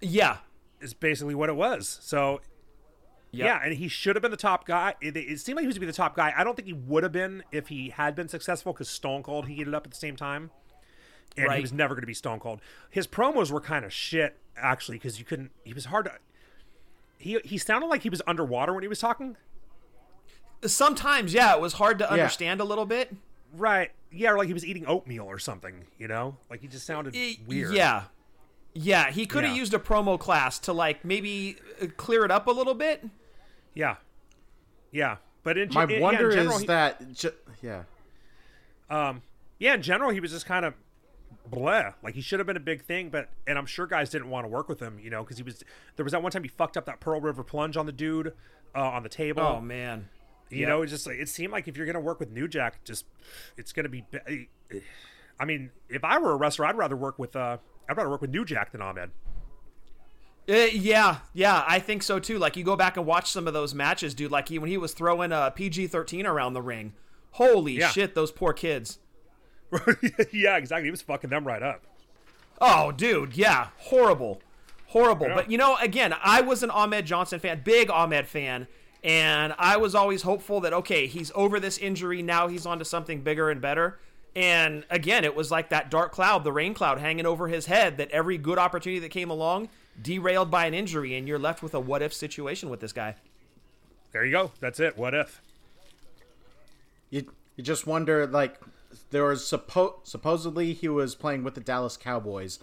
Yeah. 0.00 0.38
Is 0.80 0.94
basically 0.94 1.34
what 1.34 1.48
it 1.48 1.56
was. 1.56 1.98
So 2.02 2.40
Yep. 3.34 3.46
Yeah, 3.46 3.60
and 3.64 3.72
he 3.74 3.88
should 3.88 4.14
have 4.14 4.20
been 4.22 4.30
the 4.30 4.36
top 4.36 4.66
guy. 4.66 4.94
It, 5.00 5.16
it 5.16 5.40
seemed 5.40 5.56
like 5.56 5.62
he 5.62 5.66
was 5.66 5.76
to 5.76 5.80
be 5.80 5.86
the 5.86 5.92
top 5.92 6.14
guy. 6.14 6.34
I 6.36 6.44
don't 6.44 6.54
think 6.54 6.66
he 6.66 6.74
would 6.74 7.02
have 7.02 7.12
been 7.12 7.42
if 7.50 7.68
he 7.68 7.88
had 7.88 8.14
been 8.14 8.28
successful 8.28 8.72
because 8.74 8.90
Stone 8.90 9.22
Cold 9.22 9.48
he 9.48 9.58
ended 9.58 9.74
up 9.74 9.86
at 9.86 9.90
the 9.90 9.96
same 9.96 10.16
time, 10.16 10.50
and 11.36 11.46
Right. 11.46 11.56
he 11.56 11.62
was 11.62 11.72
never 11.72 11.94
going 11.94 12.02
to 12.02 12.06
be 12.06 12.12
Stone 12.14 12.40
Cold. 12.40 12.60
His 12.90 13.06
promos 13.06 13.50
were 13.50 13.60
kind 13.60 13.84
of 13.86 13.92
shit 13.92 14.36
actually 14.56 14.96
because 14.98 15.18
you 15.18 15.24
couldn't. 15.24 15.50
He 15.64 15.72
was 15.72 15.86
hard 15.86 16.04
to. 16.06 16.12
He 17.16 17.38
he 17.44 17.56
sounded 17.56 17.86
like 17.86 18.02
he 18.02 18.10
was 18.10 18.20
underwater 18.26 18.74
when 18.74 18.82
he 18.82 18.88
was 18.88 18.98
talking. 18.98 19.36
Sometimes, 20.64 21.34
yeah, 21.34 21.54
it 21.54 21.60
was 21.60 21.72
hard 21.74 21.98
to 21.98 22.10
understand 22.10 22.60
a 22.60 22.64
little 22.64 22.86
bit. 22.86 23.14
Right. 23.56 23.90
Yeah, 24.12 24.30
or 24.32 24.36
like 24.38 24.46
he 24.46 24.54
was 24.54 24.64
eating 24.64 24.86
oatmeal 24.86 25.24
or 25.24 25.38
something. 25.38 25.86
You 25.98 26.06
know, 26.08 26.36
like 26.50 26.60
he 26.60 26.68
just 26.68 26.86
sounded 26.86 27.14
Y- 27.14 27.38
weird. 27.46 27.72
Yeah. 27.74 28.04
Yeah, 28.74 29.10
he 29.10 29.26
could 29.26 29.44
have 29.44 29.52
Yeah. 29.54 29.58
used 29.58 29.74
a 29.74 29.78
promo 29.78 30.18
class 30.18 30.58
to 30.60 30.72
like 30.72 31.04
maybe 31.04 31.56
uh, 31.80 31.86
clear 31.96 32.24
it 32.24 32.30
up 32.30 32.46
a 32.46 32.50
little 32.50 32.74
bit. 32.74 33.04
Yeah. 33.74 33.96
Yeah. 34.90 35.16
But 35.42 35.58
in, 35.58 35.70
My 35.72 35.84
in- 35.84 35.90
yeah, 35.90 35.96
in 35.96 36.02
wonder 36.02 36.30
general, 36.30 36.54
is 36.56 36.60
he- 36.62 36.66
that, 36.68 37.12
ju- 37.14 37.32
yeah. 37.62 37.82
yeah, 39.58 39.74
in 39.74 39.82
general, 39.82 40.10
he 40.10 40.20
was 40.20 40.30
just 40.30 40.46
kind 40.46 40.64
of 40.64 40.74
bleh. 41.50 41.94
Like 42.02 42.14
he 42.14 42.20
should 42.20 42.38
have 42.40 42.46
been 42.46 42.56
a 42.56 42.60
big 42.60 42.82
thing, 42.82 43.08
but 43.08 43.28
and 43.46 43.58
I'm 43.58 43.66
sure 43.66 43.86
guys 43.86 44.10
didn't 44.10 44.30
want 44.30 44.44
to 44.44 44.48
work 44.48 44.68
with 44.68 44.80
him, 44.80 44.98
you 45.00 45.10
know, 45.10 45.22
because 45.22 45.36
he 45.38 45.42
was. 45.42 45.62
There 45.96 46.04
was 46.04 46.12
that 46.12 46.22
one 46.22 46.30
time 46.32 46.42
he 46.42 46.48
fucked 46.48 46.76
up 46.76 46.86
that 46.86 47.00
Pearl 47.00 47.20
River 47.20 47.42
plunge 47.42 47.76
on 47.76 47.86
the 47.86 47.92
dude 47.92 48.34
uh, 48.74 48.80
on 48.80 49.02
the 49.02 49.08
table. 49.08 49.42
Oh 49.42 49.60
man. 49.60 50.08
you 50.50 50.60
Yep. 50.60 50.68
know, 50.68 50.82
it's 50.82 50.92
just 50.92 51.06
like 51.06 51.16
it 51.16 51.28
seemed 51.28 51.52
like 51.52 51.66
if 51.66 51.76
you're 51.76 51.86
gonna 51.86 52.00
work 52.00 52.20
with 52.20 52.30
New 52.30 52.46
Jack, 52.46 52.84
just 52.84 53.06
it's 53.56 53.72
gonna 53.72 53.88
be. 53.88 54.04
be- 54.10 54.48
I 55.40 55.44
mean, 55.44 55.70
if 55.88 56.04
I 56.04 56.18
were 56.18 56.30
a 56.32 56.36
wrestler, 56.36 56.66
I'd 56.66 56.76
rather 56.76 56.96
work 56.96 57.18
with. 57.18 57.34
uh 57.34 57.56
I'd 57.88 57.96
rather 57.96 58.10
work 58.10 58.20
with 58.20 58.30
New 58.30 58.44
Jack 58.44 58.70
than 58.72 58.80
Ahmed. 58.82 59.10
Uh, 60.48 60.54
yeah, 60.72 61.18
yeah, 61.32 61.64
I 61.68 61.78
think 61.78 62.02
so 62.02 62.18
too. 62.18 62.38
Like 62.38 62.56
you 62.56 62.64
go 62.64 62.74
back 62.76 62.96
and 62.96 63.06
watch 63.06 63.30
some 63.30 63.46
of 63.46 63.54
those 63.54 63.74
matches, 63.74 64.12
dude. 64.14 64.30
Like 64.32 64.48
he 64.48 64.58
when 64.58 64.70
he 64.70 64.76
was 64.76 64.92
throwing 64.92 65.30
a 65.32 65.52
PG 65.54 65.86
thirteen 65.88 66.26
around 66.26 66.54
the 66.54 66.62
ring. 66.62 66.94
Holy 67.32 67.74
Yeah. 67.78 67.88
shit, 67.88 68.14
those 68.14 68.30
poor 68.32 68.52
kids. 68.52 68.98
yeah, 70.32 70.56
exactly. 70.56 70.84
He 70.86 70.90
was 70.90 71.02
fucking 71.02 71.30
them 71.30 71.46
right 71.46 71.62
up. 71.62 71.82
Oh, 72.60 72.92
dude, 72.92 73.36
yeah, 73.36 73.68
horrible, 73.78 74.40
horrible. 74.88 75.28
Yeah. 75.28 75.34
But 75.34 75.50
you 75.50 75.58
know, 75.58 75.76
again, 75.80 76.14
I 76.22 76.40
was 76.42 76.62
an 76.62 76.70
Ahmed 76.70 77.06
Johnson 77.06 77.40
fan, 77.40 77.62
big 77.64 77.90
Ahmed 77.90 78.26
fan, 78.26 78.66
and 79.02 79.54
I 79.58 79.76
was 79.78 79.94
always 79.94 80.22
hopeful 80.22 80.60
that 80.60 80.72
okay, 80.72 81.06
he's 81.06 81.32
over 81.34 81.58
this 81.58 81.78
injury 81.78 82.22
now. 82.22 82.48
He's 82.48 82.66
on 82.66 82.78
to 82.80 82.84
something 82.84 83.22
bigger 83.22 83.50
and 83.50 83.60
better. 83.60 83.98
And 84.34 84.84
again, 84.90 85.24
it 85.24 85.34
was 85.34 85.50
like 85.50 85.68
that 85.70 85.90
dark 85.90 86.12
cloud, 86.12 86.42
the 86.44 86.52
rain 86.52 86.72
cloud 86.74 86.98
hanging 86.98 87.26
over 87.26 87.48
his 87.48 87.66
head. 87.66 87.96
That 87.98 88.10
every 88.10 88.38
good 88.38 88.58
opportunity 88.58 88.98
that 89.00 89.10
came 89.10 89.30
along 89.30 89.68
derailed 90.00 90.50
by 90.50 90.66
an 90.66 90.74
injury, 90.74 91.16
and 91.16 91.28
you're 91.28 91.38
left 91.38 91.62
with 91.62 91.74
a 91.74 91.80
what 91.80 92.02
if 92.02 92.12
situation 92.12 92.70
with 92.70 92.80
this 92.80 92.92
guy. 92.92 93.16
There 94.12 94.24
you 94.24 94.32
go. 94.32 94.52
That's 94.60 94.80
it. 94.80 94.96
What 94.96 95.14
if? 95.14 95.40
You, 97.10 97.26
you 97.56 97.64
just 97.64 97.86
wonder, 97.86 98.26
like, 98.26 98.58
there 99.10 99.24
was 99.24 99.42
suppo- 99.42 99.96
supposedly 100.04 100.72
he 100.72 100.88
was 100.88 101.14
playing 101.14 101.44
with 101.44 101.54
the 101.54 101.60
Dallas 101.60 101.96
Cowboys. 101.96 102.58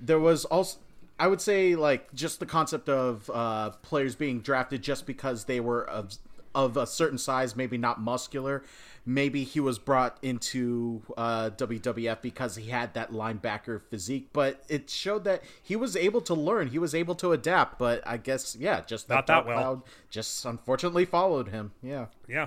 There 0.00 0.18
was 0.18 0.44
also, 0.46 0.78
I 1.18 1.28
would 1.28 1.40
say, 1.40 1.76
like, 1.76 2.12
just 2.14 2.40
the 2.40 2.46
concept 2.46 2.88
of 2.88 3.30
uh, 3.32 3.70
players 3.82 4.14
being 4.14 4.40
drafted 4.40 4.82
just 4.82 5.06
because 5.06 5.44
they 5.44 5.60
were 5.60 5.88
of, 5.88 6.14
of 6.54 6.76
a 6.76 6.86
certain 6.86 7.18
size, 7.18 7.54
maybe 7.56 7.78
not 7.78 8.00
muscular. 8.00 8.62
Maybe 9.04 9.42
he 9.42 9.58
was 9.58 9.80
brought 9.80 10.16
into 10.22 11.02
uh, 11.16 11.50
WWF 11.56 12.22
because 12.22 12.54
he 12.54 12.70
had 12.70 12.94
that 12.94 13.10
linebacker 13.10 13.80
physique, 13.90 14.28
but 14.32 14.62
it 14.68 14.88
showed 14.88 15.24
that 15.24 15.42
he 15.60 15.74
was 15.74 15.96
able 15.96 16.20
to 16.20 16.34
learn, 16.34 16.68
he 16.68 16.78
was 16.78 16.94
able 16.94 17.16
to 17.16 17.32
adapt. 17.32 17.78
But 17.80 18.00
I 18.06 18.16
guess, 18.16 18.54
yeah, 18.54 18.80
just 18.86 19.08
Not 19.08 19.26
that 19.26 19.32
dark 19.34 19.46
well. 19.48 19.56
cloud 19.58 19.82
just 20.08 20.44
unfortunately 20.44 21.04
followed 21.04 21.48
him. 21.48 21.72
Yeah. 21.82 22.06
Yeah. 22.28 22.46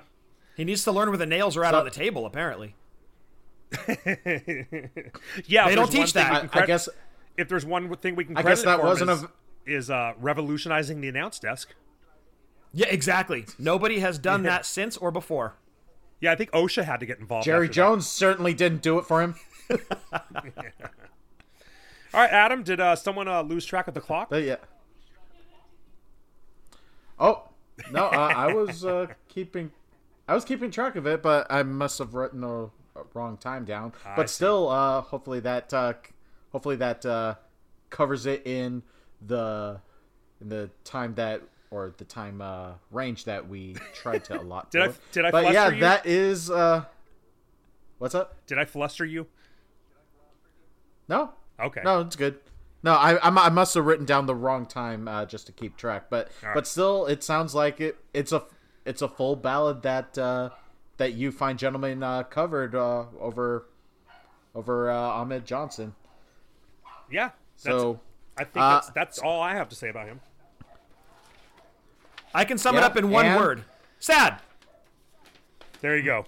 He 0.55 0.63
needs 0.63 0.85
to 0.85 0.93
learn 0.93 1.09
where 1.09 1.17
the 1.17 1.25
nails 1.25 1.57
are 1.57 1.65
out 1.65 1.73
So- 1.73 1.79
on 1.79 1.85
the 1.85 1.91
table. 1.91 2.25
Apparently, 2.25 2.75
Yeah. 5.45 5.67
They 5.67 5.75
don't 5.75 5.91
teach 5.91 6.13
that. 6.13 6.43
we 6.43 6.49
I, 6.59 6.63
I 6.63 6.65
guess 6.65 6.87
if 7.37 7.49
there's 7.49 7.65
one 7.65 7.93
thing 7.97 8.15
we 8.15 8.25
can 8.25 8.37
I 8.37 8.41
credit 8.41 8.55
guess 8.57 8.63
that 8.65 8.79
for 8.79 8.85
wasn't 8.85 9.11
is, 9.11 9.23
a- 9.23 9.29
is 9.65 9.89
uh, 9.89 10.13
revolutionizing 10.19 11.01
the 11.01 11.09
announce 11.09 11.39
desk. 11.39 11.73
Yeah, 12.75 12.87
exactly. 12.89 13.45
Nobody 13.57 13.99
has 13.99 14.19
done 14.19 14.43
that 14.43 14.65
since 14.65 14.97
or 14.97 15.09
before. 15.09 15.55
Yeah, 16.19 16.33
I 16.33 16.35
think 16.35 16.51
OSHA 16.51 16.83
had 16.83 16.99
to 16.99 17.05
get 17.05 17.19
involved. 17.19 17.45
Jerry 17.45 17.67
after 17.67 17.67
that. 17.67 17.73
Jones 17.73 18.07
certainly 18.07 18.53
didn't 18.53 18.81
do 18.81 18.99
it 18.99 19.05
for 19.05 19.21
him. 19.21 19.35
All 22.13 22.21
right, 22.21 22.31
Adam, 22.31 22.63
did 22.63 22.81
uh, 22.81 22.97
someone 22.97 23.29
uh, 23.29 23.41
lose 23.43 23.65
track 23.65 23.87
of 23.87 23.93
the 23.93 24.01
clock? 24.01 24.29
But 24.29 24.43
yeah. 24.43 24.57
Oh 27.17 27.43
no, 27.91 28.07
uh, 28.07 28.33
I 28.35 28.53
was 28.53 28.83
uh, 28.83 29.07
keeping, 29.29 29.71
I 30.27 30.35
was 30.35 30.43
keeping 30.43 30.69
track 30.69 30.97
of 30.97 31.07
it, 31.07 31.23
but 31.23 31.47
I 31.49 31.63
must 31.63 31.99
have 31.99 32.13
written 32.13 32.41
the 32.41 32.69
wrong 33.13 33.37
time 33.37 33.63
down. 33.63 33.93
but 34.17 34.29
see. 34.29 34.35
still, 34.35 34.67
uh, 34.69 35.01
hopefully 35.01 35.39
that, 35.41 35.73
uh, 35.73 35.93
hopefully 36.51 36.75
that 36.75 37.05
uh, 37.05 37.35
covers 37.89 38.25
it 38.25 38.45
in 38.45 38.83
the 39.25 39.79
in 40.41 40.49
the 40.49 40.69
time 40.83 41.15
that 41.15 41.41
or 41.75 41.93
the 41.97 42.05
time 42.05 42.41
uh, 42.41 42.71
range 42.89 43.25
that 43.25 43.47
we 43.49 43.75
tried 43.93 44.23
to 44.25 44.39
allot. 44.39 44.71
Did 44.71 44.81
I- 44.81 44.93
did 45.11 45.25
I 45.25 45.31
But 45.31 45.53
yeah, 45.53 45.69
you? 45.69 45.79
that 45.81 46.05
is. 46.05 46.49
Uh, 46.49 46.85
what's 47.97 48.15
up? 48.15 48.35
Did 48.47 48.57
I 48.57 48.65
fluster 48.65 49.05
you? 49.05 49.27
No. 51.07 51.31
Okay. 51.59 51.81
No, 51.83 51.99
it's 52.01 52.15
good. 52.15 52.39
No, 52.81 52.93
I 52.93 53.17
I 53.23 53.49
must 53.49 53.73
have 53.73 53.85
written 53.85 54.05
down 54.05 54.25
the 54.25 54.35
wrong 54.35 54.65
time 54.65 55.07
uh, 55.07 55.25
just 55.25 55.47
to 55.47 55.51
keep 55.51 55.75
track, 55.75 56.05
but 56.09 56.29
right. 56.43 56.53
but 56.53 56.67
still, 56.67 57.07
it 57.07 57.23
sounds 57.23 57.55
like 57.55 57.81
it. 57.81 57.97
It's 58.13 58.31
a 58.31 58.43
it's 58.85 59.01
a 59.01 59.07
full 59.07 59.35
ballad 59.35 59.81
that 59.81 60.17
uh, 60.17 60.51
that 60.97 61.13
you 61.13 61.31
fine 61.31 61.57
gentlemen 61.57 62.03
uh, 62.03 62.23
covered 62.23 62.75
uh, 62.75 63.05
over 63.19 63.65
over 64.53 64.89
uh, 64.89 64.95
Ahmed 64.95 65.45
Johnson. 65.45 65.95
Yeah. 67.11 67.31
That's, 67.63 67.63
So 67.63 67.99
I 68.37 68.43
think 68.43 68.57
uh, 68.63 68.73
that's, 68.75 68.89
that's 68.89 69.19
all 69.19 69.41
I 69.41 69.55
have 69.55 69.69
to 69.69 69.75
say 69.75 69.89
about 69.89 70.07
him. 70.07 70.21
I 72.35 72.45
can 72.45 72.57
sum 72.57 72.75
it 72.77 72.83
up 72.83 72.97
in 72.97 73.09
one 73.09 73.25
and- 73.25 73.39
word: 73.39 73.63
sad. 73.99 74.39
There 75.81 75.95
you 75.97 76.03
go. 76.03 76.25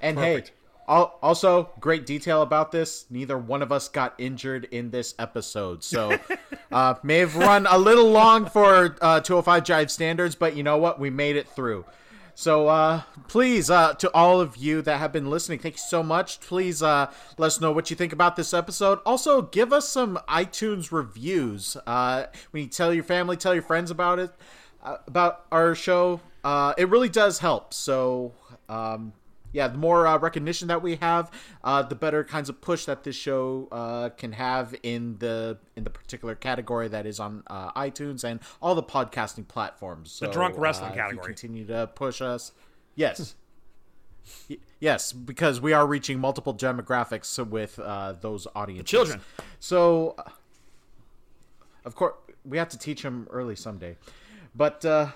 and 0.00 0.16
Perfect. 0.16 0.48
hey, 0.48 0.54
Also, 0.88 1.70
great 1.80 2.06
detail 2.06 2.42
about 2.42 2.72
this. 2.72 3.04
Neither 3.10 3.36
one 3.38 3.62
of 3.62 3.70
us 3.72 3.88
got 3.88 4.14
injured 4.18 4.64
in 4.70 4.90
this 4.90 5.14
episode, 5.18 5.84
so 5.84 6.18
uh, 6.72 6.94
may 7.02 7.18
have 7.18 7.36
run 7.36 7.66
a 7.68 7.78
little 7.78 8.10
long 8.10 8.46
for 8.46 8.96
uh, 9.00 9.20
205 9.20 9.64
Jive 9.64 9.90
standards, 9.90 10.34
but 10.34 10.56
you 10.56 10.62
know 10.62 10.76
what? 10.78 10.98
We 10.98 11.10
made 11.10 11.36
it 11.36 11.48
through. 11.48 11.84
So 12.34 12.68
uh, 12.68 13.02
please, 13.26 13.68
uh, 13.68 13.94
to 13.94 14.10
all 14.14 14.40
of 14.40 14.56
you 14.56 14.80
that 14.82 14.98
have 14.98 15.12
been 15.12 15.28
listening, 15.28 15.58
thank 15.58 15.74
you 15.74 15.82
so 15.86 16.02
much. 16.04 16.40
Please 16.40 16.82
uh, 16.82 17.10
let 17.36 17.48
us 17.48 17.60
know 17.60 17.72
what 17.72 17.90
you 17.90 17.96
think 17.96 18.12
about 18.12 18.36
this 18.36 18.54
episode. 18.54 19.00
Also, 19.04 19.42
give 19.42 19.72
us 19.72 19.88
some 19.88 20.18
iTunes 20.28 20.90
reviews. 20.92 21.76
Uh, 21.86 22.26
when 22.52 22.62
you 22.62 22.68
tell 22.68 22.94
your 22.94 23.02
family, 23.04 23.36
tell 23.36 23.54
your 23.54 23.62
friends 23.64 23.90
about 23.90 24.20
it, 24.20 24.30
about 24.82 25.46
our 25.50 25.74
show. 25.74 26.20
Uh, 26.44 26.74
it 26.78 26.88
really 26.88 27.08
does 27.08 27.38
help. 27.38 27.74
So. 27.74 28.32
Um, 28.68 29.12
yeah, 29.52 29.68
the 29.68 29.78
more 29.78 30.06
uh, 30.06 30.18
recognition 30.18 30.68
that 30.68 30.82
we 30.82 30.96
have, 30.96 31.30
uh, 31.64 31.82
the 31.82 31.94
better 31.94 32.22
kinds 32.22 32.48
of 32.48 32.60
push 32.60 32.84
that 32.84 33.04
this 33.04 33.16
show 33.16 33.68
uh, 33.72 34.10
can 34.10 34.32
have 34.32 34.74
in 34.82 35.16
the 35.18 35.58
in 35.76 35.84
the 35.84 35.90
particular 35.90 36.34
category 36.34 36.88
that 36.88 37.06
is 37.06 37.18
on 37.18 37.42
uh, 37.46 37.72
iTunes 37.72 38.24
and 38.24 38.40
all 38.60 38.74
the 38.74 38.82
podcasting 38.82 39.48
platforms. 39.48 40.10
So, 40.12 40.30
drunk 40.30 40.56
wrestling 40.58 40.92
uh, 40.92 40.96
category. 40.96 41.26
continue 41.26 41.66
to 41.66 41.90
push 41.94 42.20
us. 42.20 42.52
Yes. 42.94 43.36
Y- 44.50 44.58
yes, 44.80 45.12
because 45.12 45.60
we 45.60 45.72
are 45.72 45.86
reaching 45.86 46.18
multiple 46.18 46.54
demographics 46.54 47.44
with 47.48 47.78
uh, 47.78 48.12
those 48.20 48.46
audiences. 48.54 48.90
children. 48.90 49.20
So, 49.60 50.14
uh, 50.18 50.30
of 51.86 51.94
course, 51.94 52.14
we 52.44 52.58
have 52.58 52.68
to 52.68 52.78
teach 52.78 53.02
them 53.02 53.26
early 53.30 53.56
someday. 53.56 53.96
But 54.58 54.84
uh, 54.84 55.10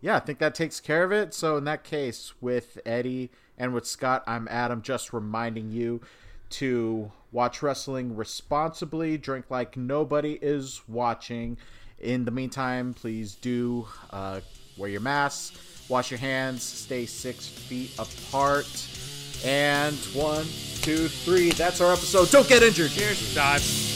yeah, 0.00 0.16
I 0.16 0.20
think 0.20 0.40
that 0.40 0.54
takes 0.54 0.80
care 0.80 1.04
of 1.04 1.12
it. 1.12 1.32
So 1.32 1.56
in 1.56 1.64
that 1.64 1.84
case, 1.84 2.34
with 2.40 2.78
Eddie 2.84 3.30
and 3.56 3.72
with 3.72 3.86
Scott, 3.86 4.24
I'm 4.26 4.48
Adam, 4.50 4.82
just 4.82 5.12
reminding 5.12 5.70
you 5.70 6.00
to 6.48 7.12
watch 7.30 7.62
wrestling 7.62 8.16
responsibly, 8.16 9.16
drink 9.16 9.46
like 9.48 9.76
nobody 9.76 10.38
is 10.42 10.82
watching. 10.88 11.56
In 12.00 12.24
the 12.24 12.30
meantime, 12.32 12.94
please 12.94 13.36
do 13.36 13.86
uh, 14.10 14.40
wear 14.76 14.90
your 14.90 15.00
mask, 15.00 15.54
wash 15.88 16.10
your 16.10 16.18
hands, 16.18 16.64
stay 16.64 17.06
six 17.06 17.46
feet 17.46 17.92
apart. 17.98 18.66
And 19.44 19.94
one, 20.14 20.46
two, 20.82 21.08
three. 21.08 21.50
That's 21.50 21.80
our 21.80 21.92
episode. 21.92 22.30
Don't 22.30 22.48
get 22.48 22.62
injured. 22.62 22.90
Cheers. 22.90 23.34
Dive. 23.34 23.95